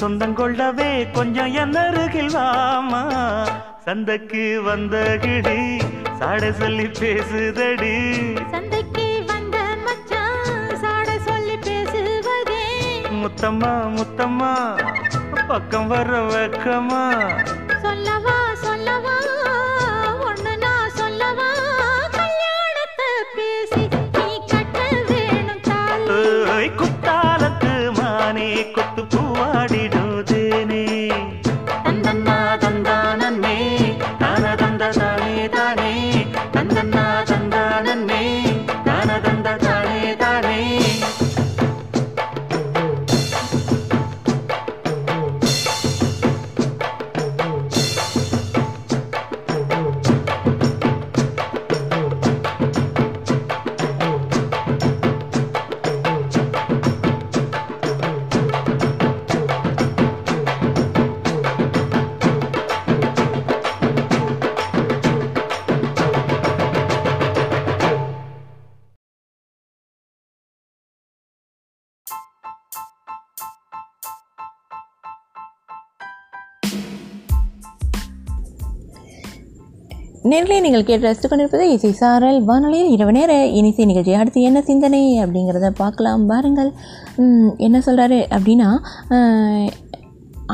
சொந்தம் 0.00 0.34
கொள்ளவே 0.34 0.90
கொஞ்சம் 1.10 1.52
என் 1.52 1.74
அருகில் 1.74 2.34
வாமா. 2.34 3.00
சந்தைக்கு 3.84 4.62
வந்த 4.62 4.96
கிடி 5.22 5.62
சாட 6.20 6.50
சொல்லி 6.52 6.86
பேசுதடி. 7.00 7.96
சந்தைக்கு 8.50 9.06
வந்த 9.26 9.58
மச்சான் 9.86 10.76
சாட 10.82 11.08
சொல்லி 11.18 11.56
பேசுவதே. 11.56 12.62
முத்தம்மா 13.22 13.72
முத்தம்மா 13.98 14.52
பக்கம் 15.48 15.86
வர 15.86 16.20
வெக்கமா. 16.32 17.04
நேர்களை 80.30 80.56
நீங்கள் 80.64 80.86
கேட்டு 80.88 81.06
ரசித்து 81.06 81.28
கொண்டிருப்பது 81.28 81.64
இசை 81.74 81.90
சாரல் 82.00 82.38
வானொலியில் 82.48 82.92
இரவு 82.94 83.12
நேர 83.16 83.32
இனிசை 83.60 83.84
நிகழ்ச்சி. 83.90 84.12
அடுத்து 84.20 84.40
என்ன 84.48 84.60
சிந்தனை 84.70 85.02
அப்படிங்கிறத 85.24 85.68
பார்க்கலாம். 85.82 86.24
பாருங்கள். 86.32 86.70
என்ன 87.66 87.76
சொல்கிறாரு 87.86 88.18
அப்படின்னா 88.38 88.68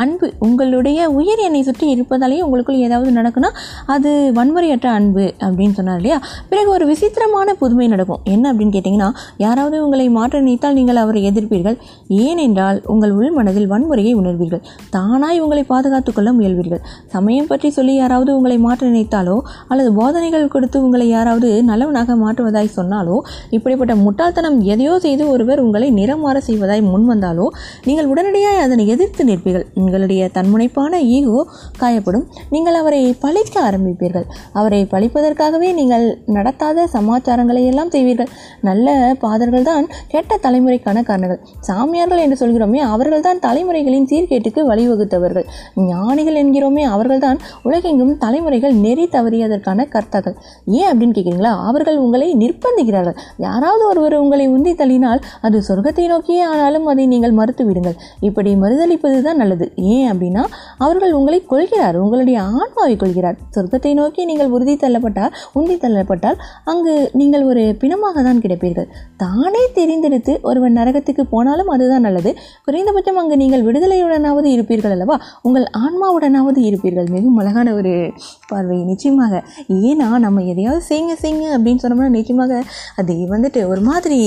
அன்பு 0.02 0.26
உங்களுடைய 0.46 0.98
உயிர் 1.18 1.42
என்னை 1.46 1.60
சுற்றி 1.66 1.86
இருப்பதாலேயே 1.94 2.42
உங்களுக்குள் 2.46 2.80
ஏதாவது 2.86 3.10
நடக்குன்னா 3.18 3.50
அது 3.94 4.10
வன்முறையற்ற 4.38 4.88
அன்பு 4.98 5.24
அப்படின்னு 5.44 5.74
சொன்னார் 5.78 5.98
இல்லையா? 6.00 6.18
பிறகு 6.50 6.68
ஒரு 6.76 6.84
விசித்திரமான 6.90 7.54
புதுமை 7.60 7.86
நடக்கும். 7.92 8.20
என்ன 8.34 8.44
அப்படின்னு 8.52 8.74
கேட்டிங்கன்னா 8.76 9.08
யாராவது 9.44 9.76
உங்களை 9.84 10.06
மாற்ற 10.16 10.40
நினைத்தால் 10.44 10.76
நீங்கள் 10.78 11.00
அவரை 11.02 11.20
எதிர்ப்பீர்கள். 11.30 11.76
ஏனென்றால் 12.24 12.78
உங்கள் 12.94 13.14
உள் 13.18 13.34
மனதில் 13.38 13.68
வன்முறையை 13.72 14.14
உணர்வீர்கள். 14.20 14.62
தானாய் 14.96 15.42
உங்களை 15.44 15.64
பாதுகாத்துக்கொள்ள 15.72 16.32
முயல்வீர்கள். 16.38 16.82
சமயம் 17.14 17.48
பற்றி 17.52 17.70
சொல்லி 17.78 17.94
யாராவது 18.02 18.30
உங்களை 18.38 18.58
மாற்ற 18.66 18.82
நினைத்தாலோ 18.90 19.36
அல்லது 19.70 19.92
போதனைகள் 20.00 20.50
கொடுத்து 20.54 20.76
உங்களை 20.86 21.08
யாராவது 21.08 21.50
நல்லவனாக 21.70 22.16
மாற்றுவதாய் 22.24 22.74
சொன்னாலோ 22.78 23.16
இப்படிப்பட்ட 23.56 23.94
முட்டாள்தனம் 24.04 24.58
எதையோ 24.74 24.96
செய்து 25.06 25.24
ஒருவர் 25.34 25.64
உங்களை 25.66 25.88
நிறமாற 26.00 26.36
செய்வதாய் 26.48 26.84
முன் 26.92 27.06
வந்தாலோ 27.12 27.48
நீங்கள் 27.88 28.10
உடனடியாக 28.12 28.62
அதனை 28.66 28.84
எதிர்த்து 28.94 29.24
நிற்பீர்கள். 29.30 29.66
உங்களுடைய 29.84 30.30
தன்முனைப்பான 30.36 31.02
ஈகோ 31.16 31.38
காயப்படும். 31.82 32.26
நீங்கள் 32.54 32.78
அவரை 32.80 33.00
பழிக்க 33.24 33.54
ஆரம்பிப்பீர்கள். 33.68 34.26
அவரை 34.60 34.80
பழிப்பதற்காகவே 34.94 35.70
நீங்கள் 35.80 36.06
நடத்தாத 36.36 36.86
சமாச்சாரங்களை 36.96 37.62
எல்லாம் 37.70 37.92
செய்வீர்கள். 37.94 38.30
நல்ல 38.68 38.88
பாதர்கள் 39.24 39.68
தான் 39.70 39.86
கெட்ட 40.12 40.38
தலைமுறைக்கான 40.46 41.02
காரணங்கள். 41.10 41.40
சாமியார்கள் 41.68 42.22
என்று 42.24 42.36
சொல்கிறோமே 42.42 42.80
அவர்கள் 42.94 43.24
தான் 43.28 43.42
தலைமுறைகளின் 43.46 44.08
சீர்கேட்டுக்கு 44.12 44.60
வழிவகுத்தவர்கள். 44.70 45.46
ஞானிகள் 45.90 46.38
என்கிறோமே 46.42 46.84
அவர்கள்தான் 46.94 47.38
உலகெங்கும் 47.68 48.14
தலைமுறைகள் 48.24 48.74
நெறி 48.84 49.06
தவறியதற்கான 49.16 49.86
கர்த்தாக்கள். 49.94 50.36
ஏன் 50.78 50.88
அப்படின்னு 50.90 51.16
கேட்குறீங்களா? 51.18 51.52
அவர்கள் 51.70 51.98
உங்களை 52.04 52.28
நிர்பந்திக்கிறார்கள். 52.42 53.16
யாராவது 53.46 53.84
ஒருவர் 53.90 54.16
உங்களை 54.22 54.46
உந்தி 54.54 54.74
தள்ளினால் 54.80 55.22
அது 55.46 55.56
சொர்க்கத்தை 55.68 56.06
நோக்கியே 56.12 56.42
ஆனாலும் 56.52 56.88
அதை 56.92 57.06
நீங்கள் 57.14 57.36
மறுத்து 57.40 57.64
விடுங்கள் 57.68 57.96
இப்படி 58.28 58.50
மறுதளிப்பது 58.64 59.18
தான் 59.28 59.40
நல்லது. 59.42 59.66
ஏன் 59.76 60.06
அப்படின்னா 60.12 60.42
அவர்கள் 60.78 61.12
உங்களை 61.12 61.38
கொள்கிறார் 61.46 61.96
உங்களுடைய 61.96 62.38
ஆன்மாவை 62.40 62.96
கொள்கிறார் 62.96 63.38
சொர்க்கத்தை 63.56 63.94
நோக்கி 63.94 64.24
நீங்கள் 64.24 64.48
உறுதி 64.48 64.74
தள்ளப்பட்டால் 64.74 65.32
உந்தி 65.54 65.76
தள்ளப்பட்டால் 65.76 66.38
அங்கு 66.64 67.10
நீங்கள் 67.12 67.44
ஒரு 67.44 67.76
பிணமாக 67.82 68.22
தான் 68.22 68.40
கிடைப்பீர்கள். 68.40 68.88
தானே 69.16 69.62
தெரிந்தெடுத்து 69.74 70.32
ஒருவன் 70.42 70.76
நரகத்துக்கு 70.76 71.24
போனாலும் 71.34 71.68
அதுதான் 71.68 72.00
நல்லது. 72.00 72.30
குறைந்தபட்சம் 72.64 73.16
அங்கு 73.16 73.36
நீங்கள் 73.36 73.62
விடுதலையுடனாவது 73.62 74.48
இருப்பீர்கள் 74.56 74.90
அல்லவா? 74.90 75.20
உங்கள் 75.42 75.66
ஆன்மாவுடனாவது 75.82 76.60
இருப்பீர்கள். 76.70 77.08
மிகவும் 77.08 77.36
அழகான 77.36 77.74
ஒரு 77.74 78.12
பார்வை. 78.48 78.78
நிச்சயமாக 78.84 79.42
ஏன்னா 79.68 80.08
நம்ம 80.18 80.42
எதையாவது 80.42 80.82
செய்யுங்க 80.88 81.16
செய்யுங்க 81.22 81.48
அப்படின்னு 81.56 81.82
சொன்னோம்னா 81.84 82.08
நிச்சயமாக 82.08 82.62
அது 82.96 83.14
வந்துட்டு 83.34 83.62
ஒரு 83.66 83.80
மாதிரி 83.80 84.20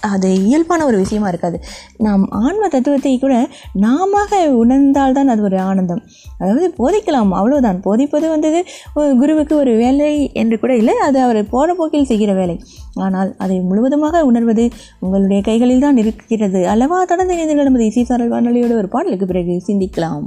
அது 0.00 0.44
இயல்பான 0.44 0.84
ஒரு 0.84 0.96
விஷயமா 0.96 1.28
இருக்காது. 1.28 1.60
நாம் 1.96 2.28
ஆன்ம 2.30 2.68
தத்துவத்தை 2.68 3.18
கூட 3.18 3.48
நாம 3.72 4.22
உணர்ந்தால்தான் 4.64 5.32
அது 5.32 5.42
ஒரு 5.42 5.60
ஆனந்தம். 5.60 6.02
அதாவது 6.38 6.74
போதிக்கலாம் 6.78 7.32
அவ்வளோதான் 7.40 7.80
போதிப்பது 7.80 8.28
வந்தது 8.28 8.64
ஒரு 8.94 9.16
குருவுக்கு 9.16 9.56
ஒரு 9.56 9.76
வேலை 9.76 10.32
என்று 10.32 10.58
கூட 10.58 10.76
இல்லை 10.76 10.96
அது 10.98 11.20
அவர் 11.20 11.40
போன 11.48 11.74
போக்கில் 11.74 12.04
செய்கிற 12.04 12.32
வேலை. 12.32 12.62
ஆனால் 12.94 13.34
அதை 13.38 13.60
முழுவதுமாக 13.60 14.24
உணர்வது 14.24 14.70
உங்களுடைய 15.00 15.42
கைகளில் 15.42 15.80
தான் 15.80 15.96
இருக்கிறது. 15.96 16.68
அல்லவா 16.68 17.04
தொடர்ந்து 17.04 17.34
இணைந்தீர்கள் 17.34 17.70
நமது 17.70 17.84
இசைசாரல் 17.84 18.34
வானொலியோட 18.34 18.74
ஒரு 18.74 18.88
பாடலுக்கு 18.88 19.26
பிறகு 19.26 19.62
சிந்திக்கலாம். 19.66 20.26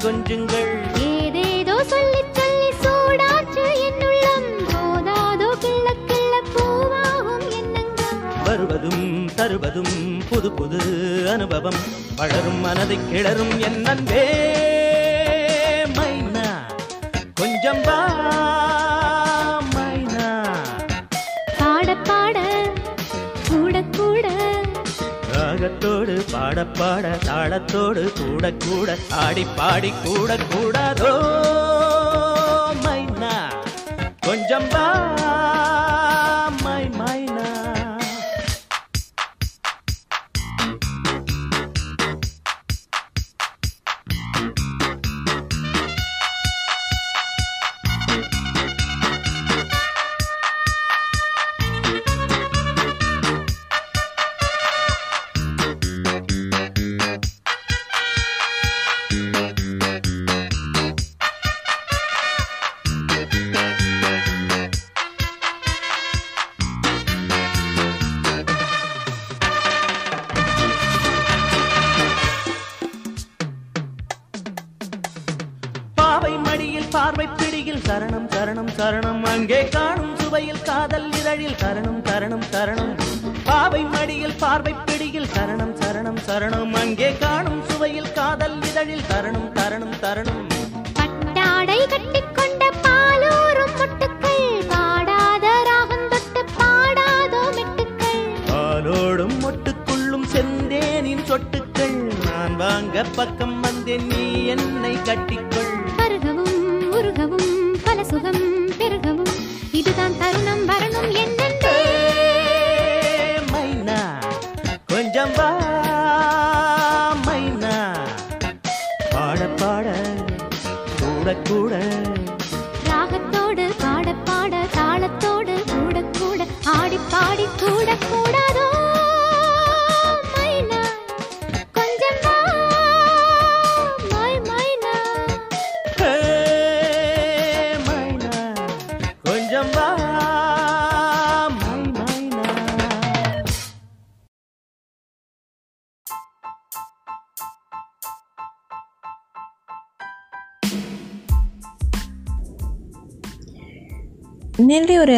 பாடி 29.43 29.53
பாடி 29.57 29.89
கூட 30.03 30.29
கூடாதோ 30.43 30.60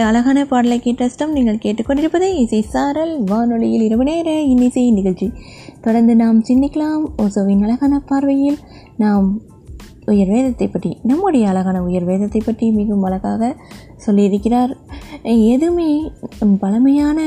அழகான 0.04 0.40
பாடலை 0.46 0.78
கேட்டஸ்டம் 0.84 1.36
நீங்கள் 1.38 1.64
கேட்டுக்கொண்டிருப்பது 1.64 2.28
இசை 2.44 2.62
சாரல். 2.74 3.14
வானொலியில் 3.24 3.86
இரவு 3.88 4.04
நேர 4.04 4.30
இன்னிசை 4.54 4.84
நிகழ்ச்சி. 4.92 5.28
தொடர்ந்து 5.82 6.16
நாம் 6.16 6.40
சிந்திக்கலாம். 6.50 7.04
ஓசோவின் 7.18 7.64
அழகான 7.64 8.00
பார்வையில் 8.00 8.60
நாம் 8.98 9.28
உயர் 10.06 10.28
வேதத்தை 10.28 10.68
பற்றி 10.68 10.90
நம்முடைய 11.04 11.44
அழகான 11.50 11.78
உயர் 11.84 12.04
வேதத்தை 12.04 12.42
பற்றி 12.46 12.66
மிகவும் 12.72 13.06
அழகாக 13.10 13.52
சொல்லியிருக்கிறார். 14.06 14.72
எதுவுமே 15.54 15.92
பழமையான 16.60 17.20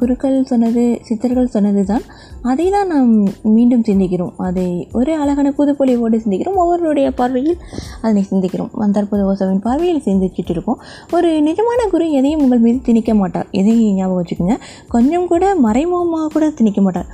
குருக்கள் 0.00 0.36
சொன்னது 0.50 0.82
சித்தர்கள் 1.08 1.54
சொன்னது 1.54 1.82
தான் 1.84 2.04
அதை 2.50 2.66
தான் 2.74 2.90
நாம் 2.92 3.12
மீண்டும் 3.56 3.84
சிந்திக்கிறோம். 3.88 4.32
அதை 4.46 4.66
ஒரு 4.98 5.12
அழகான 5.22 5.52
புதுப்பொழிவோடு 5.58 6.16
சிந்திக்கிறோம். 6.24 6.58
ஒவ்வொருடைய 6.62 7.08
பார்வையில் 7.20 7.58
அதனை 8.02 8.22
சிந்திக்கிறோம். 8.30 8.70
வந்தார்போது 8.82 9.22
ஓசவின் 9.30 9.62
பார்வையில் 9.66 10.04
சிந்திச்சுட்டு 10.08 10.54
இருக்கோம் 10.56 10.80
ஒரு 11.18 11.30
நிஜமான 11.48 11.88
குரு 11.94 12.06
எதையும் 12.20 12.42
உங்கள் 12.46 12.64
மீது 12.66 12.80
திணிக்க 12.88 13.14
மாட்டார். 13.14 13.48
எதையும் 13.60 13.96
ஞாபகம் 14.00 14.20
வச்சுக்கோங்க. 14.20 14.58
கொஞ்சம் 14.94 15.26
கூட 15.32 15.54
மறைமுகமாக 15.66 16.30
கூட 16.36 16.48
திணிக்க 16.60 16.80
மாட்டார். 16.80 17.10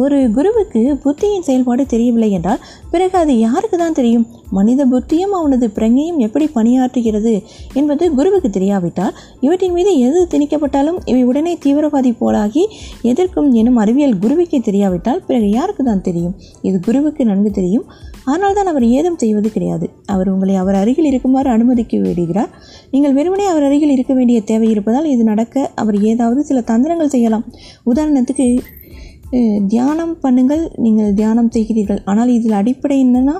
ஒரு 0.00 0.18
குருவுக்கு 0.36 0.80
புத்தியின் 1.04 1.44
செயல்பாடு 1.46 1.82
தெரியவில்லை 1.92 2.28
என்றால் 2.36 2.60
பிறகு 2.92 3.16
அது 3.20 3.32
யாருக்கு 3.38 3.76
தான் 3.78 3.96
தெரியும்? 3.98 4.24
மனித 4.58 4.84
புத்தியும் 4.92 5.34
அவனது 5.38 5.66
பிரங்கையும் 5.76 6.20
எப்படி 6.26 6.46
பணியாற்றுகிறது 6.56 7.32
என்பது 7.80 8.04
குருவுக்கு 8.18 8.48
தெரியாவிட்டால் 8.56 9.14
இவற்றின் 9.46 9.76
மீது 9.76 9.92
எது 10.06 10.20
திணிக்கப்பட்டாலும் 10.32 10.98
இவை 11.10 11.22
உடனே 11.30 11.52
தீவிரவாதி 11.64 12.12
போலாகி 12.20 12.64
எதிர்க்கும் 13.10 13.50
எனும் 13.62 13.80
அறிவியல் 13.84 14.18
குருவுக்கே 14.24 14.60
தெரியாவிட்டால் 14.68 15.22
பிறகு 15.28 15.50
யாருக்கு 15.58 15.84
தான் 15.90 16.04
தெரியும்? 16.08 16.34
இது 16.68 16.76
குருவுக்கு 16.80 17.24
நன்கு 17.30 17.52
தெரியும். 17.60 17.86
ஆனால் 18.32 18.56
தான் 18.56 18.70
அவர் 18.72 18.84
ஏதும் 18.96 19.20
செய்வது 19.22 19.48
கிடையாது. 19.54 19.86
அவர் 20.14 20.28
உங்களை 20.32 20.54
அவர் 20.62 20.76
அருகில் 20.82 21.08
இருக்குமாறு 21.10 21.48
அனுமதிக்க 21.54 21.96
விடுகிறார் 22.02 22.52
நீங்கள் 22.90 23.16
வெறுமனே 23.16 23.46
அவர் 23.52 23.66
அருகில் 23.68 23.94
இருக்க 23.94 24.12
வேண்டிய 24.14 24.40
தேவை 24.50 24.68
இருப்பதால் 24.74 25.08
இது 25.14 25.24
நடக்க 25.24 25.64
அவர் 25.74 25.98
ஏதாவது 26.10 26.42
சில 26.50 26.60
தந்திரங்கள் 26.70 27.14
செய்யலாம். 27.16 27.44
உதாரணத்துக்கு 27.92 28.46
தியானம் 29.68 30.14
பண்ணுங்கள் 30.22 30.62
நீங்கள் 30.76 31.14
தியானம் 31.14 31.50
செய்கிறீர்கள். 31.50 32.00
ஆனால் 32.04 32.28
இதில் 32.28 32.58
அடிப்படை 32.60 32.96
என்னென்னா 33.04 33.36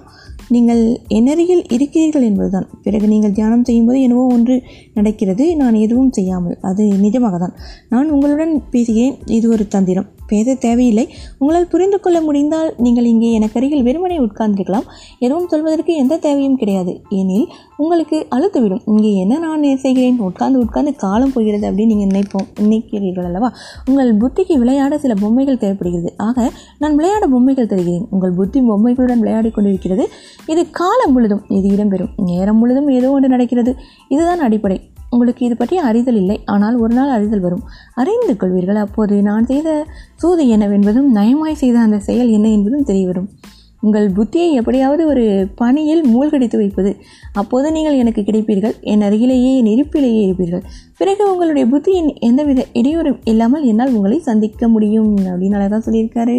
நீங்கள் 0.54 0.82
என்னருகில் 1.08 1.62
இருக்கிறீர்கள் 1.76 2.22
என்பதுதான். 2.22 2.66
பிறகு 2.82 3.06
நீங்கள் 3.08 3.32
தியானம் 3.32 3.64
செய்யும்போது 3.64 4.00
என்னவோ 4.00 4.24
ஒன்று 4.26 4.62
நடக்கிறது 4.94 5.44
நான் 5.56 5.74
எதுவும் 5.74 6.10
செய்யாமல். 6.10 6.56
அது 6.60 6.84
நிஜமாக 7.04 7.38
தான் 7.38 7.54
நான் 7.88 8.10
உங்களுடன் 8.10 8.54
பேசுகிறேன் 8.70 9.16
இது 9.26 9.48
ஒரு 9.48 9.66
தந்திரம். 9.68 10.08
பேச 10.32 10.54
தேவையில்லை 10.66 11.06
உங்களால் 11.40 11.70
புரிந்து 11.72 12.00
கொள்ள 12.00 12.18
முடிந்தால் 12.28 12.70
நீங்கள் 12.84 13.10
இங்கே 13.12 13.30
எனக்கு 13.38 13.58
அருகில் 13.60 13.86
வெறுமனே 13.88 14.18
உட்கார்ந்திருக்கலாம். 14.26 14.86
எதுவும் 15.24 15.50
சொல்வதற்கு 15.52 15.94
எந்த 16.02 16.20
தேவையும் 16.26 16.58
கிடையாது. 16.62 16.94
ஏனில் 17.18 17.46
உங்களுக்கு 17.76 18.18
அழுத்துவிடும். 18.36 18.82
இங்கே 18.86 19.10
என்ன 19.22 19.38
நான் 19.44 19.64
செய்கிறேன்? 19.84 20.18
உட்கார்ந்து 20.28 20.62
உட்கார்ந்து 20.64 20.92
காலம் 21.04 21.32
போகிறது 21.34 21.64
அப்படின்னு 21.70 21.92
நீங்கள் 21.92 22.12
நினைப்போம் 22.12 22.48
நினைக்கிறீர்கள் 22.60 23.28
அல்லவா? 23.30 23.50
உங்கள் 23.90 24.12
புத்திக்கு 24.22 24.56
விளையாட 24.62 24.98
சில 25.04 25.14
பொம்மைகள் 25.22 25.60
தேவைப்படுகிறது. 25.64 26.12
ஆக 26.28 26.48
நான் 26.78 26.96
விளையாட 27.00 27.26
பொம்மைகள் 27.26 27.70
தருகிறேன். 27.72 28.06
உங்கள் 28.10 28.36
புத்தி 28.40 28.60
பொம்மைகளுடன் 28.70 29.22
விளையாடிக் 29.24 29.56
கொண்டிருக்கிறது. 29.56 30.06
இது 30.52 30.64
காலம் 30.80 31.14
முழுதும் 31.16 31.44
இது 31.58 31.68
இடம்பெறும் 31.76 32.14
நேரம் 32.30 32.60
முழுதும் 32.62 32.90
ஏதோ 32.98 33.10
ஒன்று 33.16 33.34
நடக்கிறது. 33.34 33.74
இதுதான் 34.14 34.44
அடிப்படை. 34.48 34.78
உங்களுக்கு 35.14 35.42
இது 35.46 35.56
பற்றி 35.56 35.76
அறிதல் 35.88 36.18
இல்லை. 36.20 36.36
ஆனால் 36.54 36.76
ஒரு 36.76 36.94
நாள் 36.94 37.14
அறிதல் 37.16 37.44
வரும். 37.46 37.64
அறிந்து 38.02 38.34
கொள்வீர்கள். 38.42 38.80
அப்போது 38.86 39.16
நான் 39.22 39.48
செய்த 39.52 39.70
சூது 40.22 40.44
என்னவென்பதும் 40.56 41.08
நயமாய் 41.18 41.60
செய்த 41.62 41.78
அந்த 41.78 41.98
செயல் 42.08 42.30
என்ன 42.36 42.48
என்பதும் 42.48 42.88
தெரியவரும். 42.90 43.28
உங்கள் 43.82 44.06
புத்தியை 44.16 44.48
எப்படியாவது 44.52 45.06
ஒரு 45.06 45.24
பணியில் 45.60 46.02
மூழ்கடித்து 46.06 46.58
வைப்பது. 46.58 46.90
அப்போது 47.40 47.72
நீங்கள் 47.72 47.98
எனக்கு 48.02 48.22
கிடைப்பீர்கள். 48.26 48.74
என் 48.92 49.00
அருகிலேயே 49.00 49.52
என் 49.56 49.70
இருப்பிலேயே 49.74 50.20
இருப்பீர்கள். 50.26 50.64
பிறகு 50.98 51.22
உங்களுடைய 51.32 51.64
புத்தியின் 51.72 52.10
எந்தவித 52.18 52.66
இடையூறும் 52.74 53.20
இல்லாமல் 53.24 53.64
என்னால் 53.70 53.94
உங்களை 53.94 54.18
சந்திக்க 54.18 54.68
முடியும். 54.68 55.16
அப்படின்னு 55.30 55.58
அழகாக 55.60 55.80
சொல்லியிருக்காரு. 55.86 56.36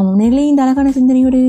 அவனிலே 0.00 0.44
இந்த 0.50 0.62
அழகான 0.62 0.90
சிந்தனையோடு 0.90 1.42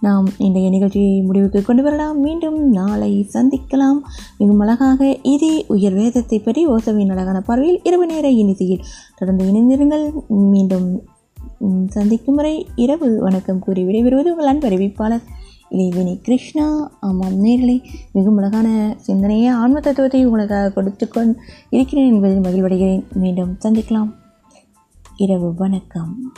நாம் 0.00 0.26
இன்றைய 0.38 0.70
நிகழ்ச்சியை 0.70 1.14
முடிவுக்கு 1.20 1.62
கொண்டு 1.62 1.82
வரலாம். 1.82 2.18
மீண்டும் 2.20 2.58
நாளை 2.70 3.12
சந்திக்கலாம். 3.36 4.00
மிகவும் 4.38 4.64
அழகாக 4.66 5.08
இதே 5.34 5.54
உயர் 5.76 5.98
வேதத்தை 6.00 6.38
பற்றி 6.38 6.64
ஓசவின் 6.74 7.14
அழகான 7.16 7.40
பார்வையில் 7.40 7.80
இரவு 7.82 8.06
நேர 8.06 8.28
இனிசையில் 8.42 8.84
தொடர்ந்து 9.20 9.48
இணைந்திருங்கள். 9.52 10.06
மீண்டும் 10.54 10.88
சந்திக்கும் 11.88 12.34
வரை 12.34 12.68
இரவு. 12.74 13.20
வணக்கம். 13.20 13.58
கூறி 13.58 13.84
விடைபெறுவது 13.84 14.30
உங்கள் 14.30 14.46
அன்பு 14.46 14.68
அறிவிப்பாளர் 14.68 15.20
இளைவினி 15.70 16.20
கிருஷ்ணா. 16.20 16.92
ஆமாம் 17.00 17.44
நேர்களை 17.44 17.82
மிகவும் 18.12 18.36
அழகான 18.36 18.94
சிந்தனையை 18.98 19.46
ஆன்ம 19.46 19.80
தத்துவத்தை 19.80 20.24
உங்களுக்காக 20.24 20.70
கொடுத்து 20.70 21.08
கொண்டு 21.08 21.40
இருக்கிறேன் 21.70 22.22
என்பதில் 22.22 22.40
மகிழ்வடைகிறேன். 22.40 23.12
மீண்டும் 23.12 23.56
சந்திக்கலாம். 23.64 24.14
இரவு 25.16 25.54
வணக்கம். 25.54 26.32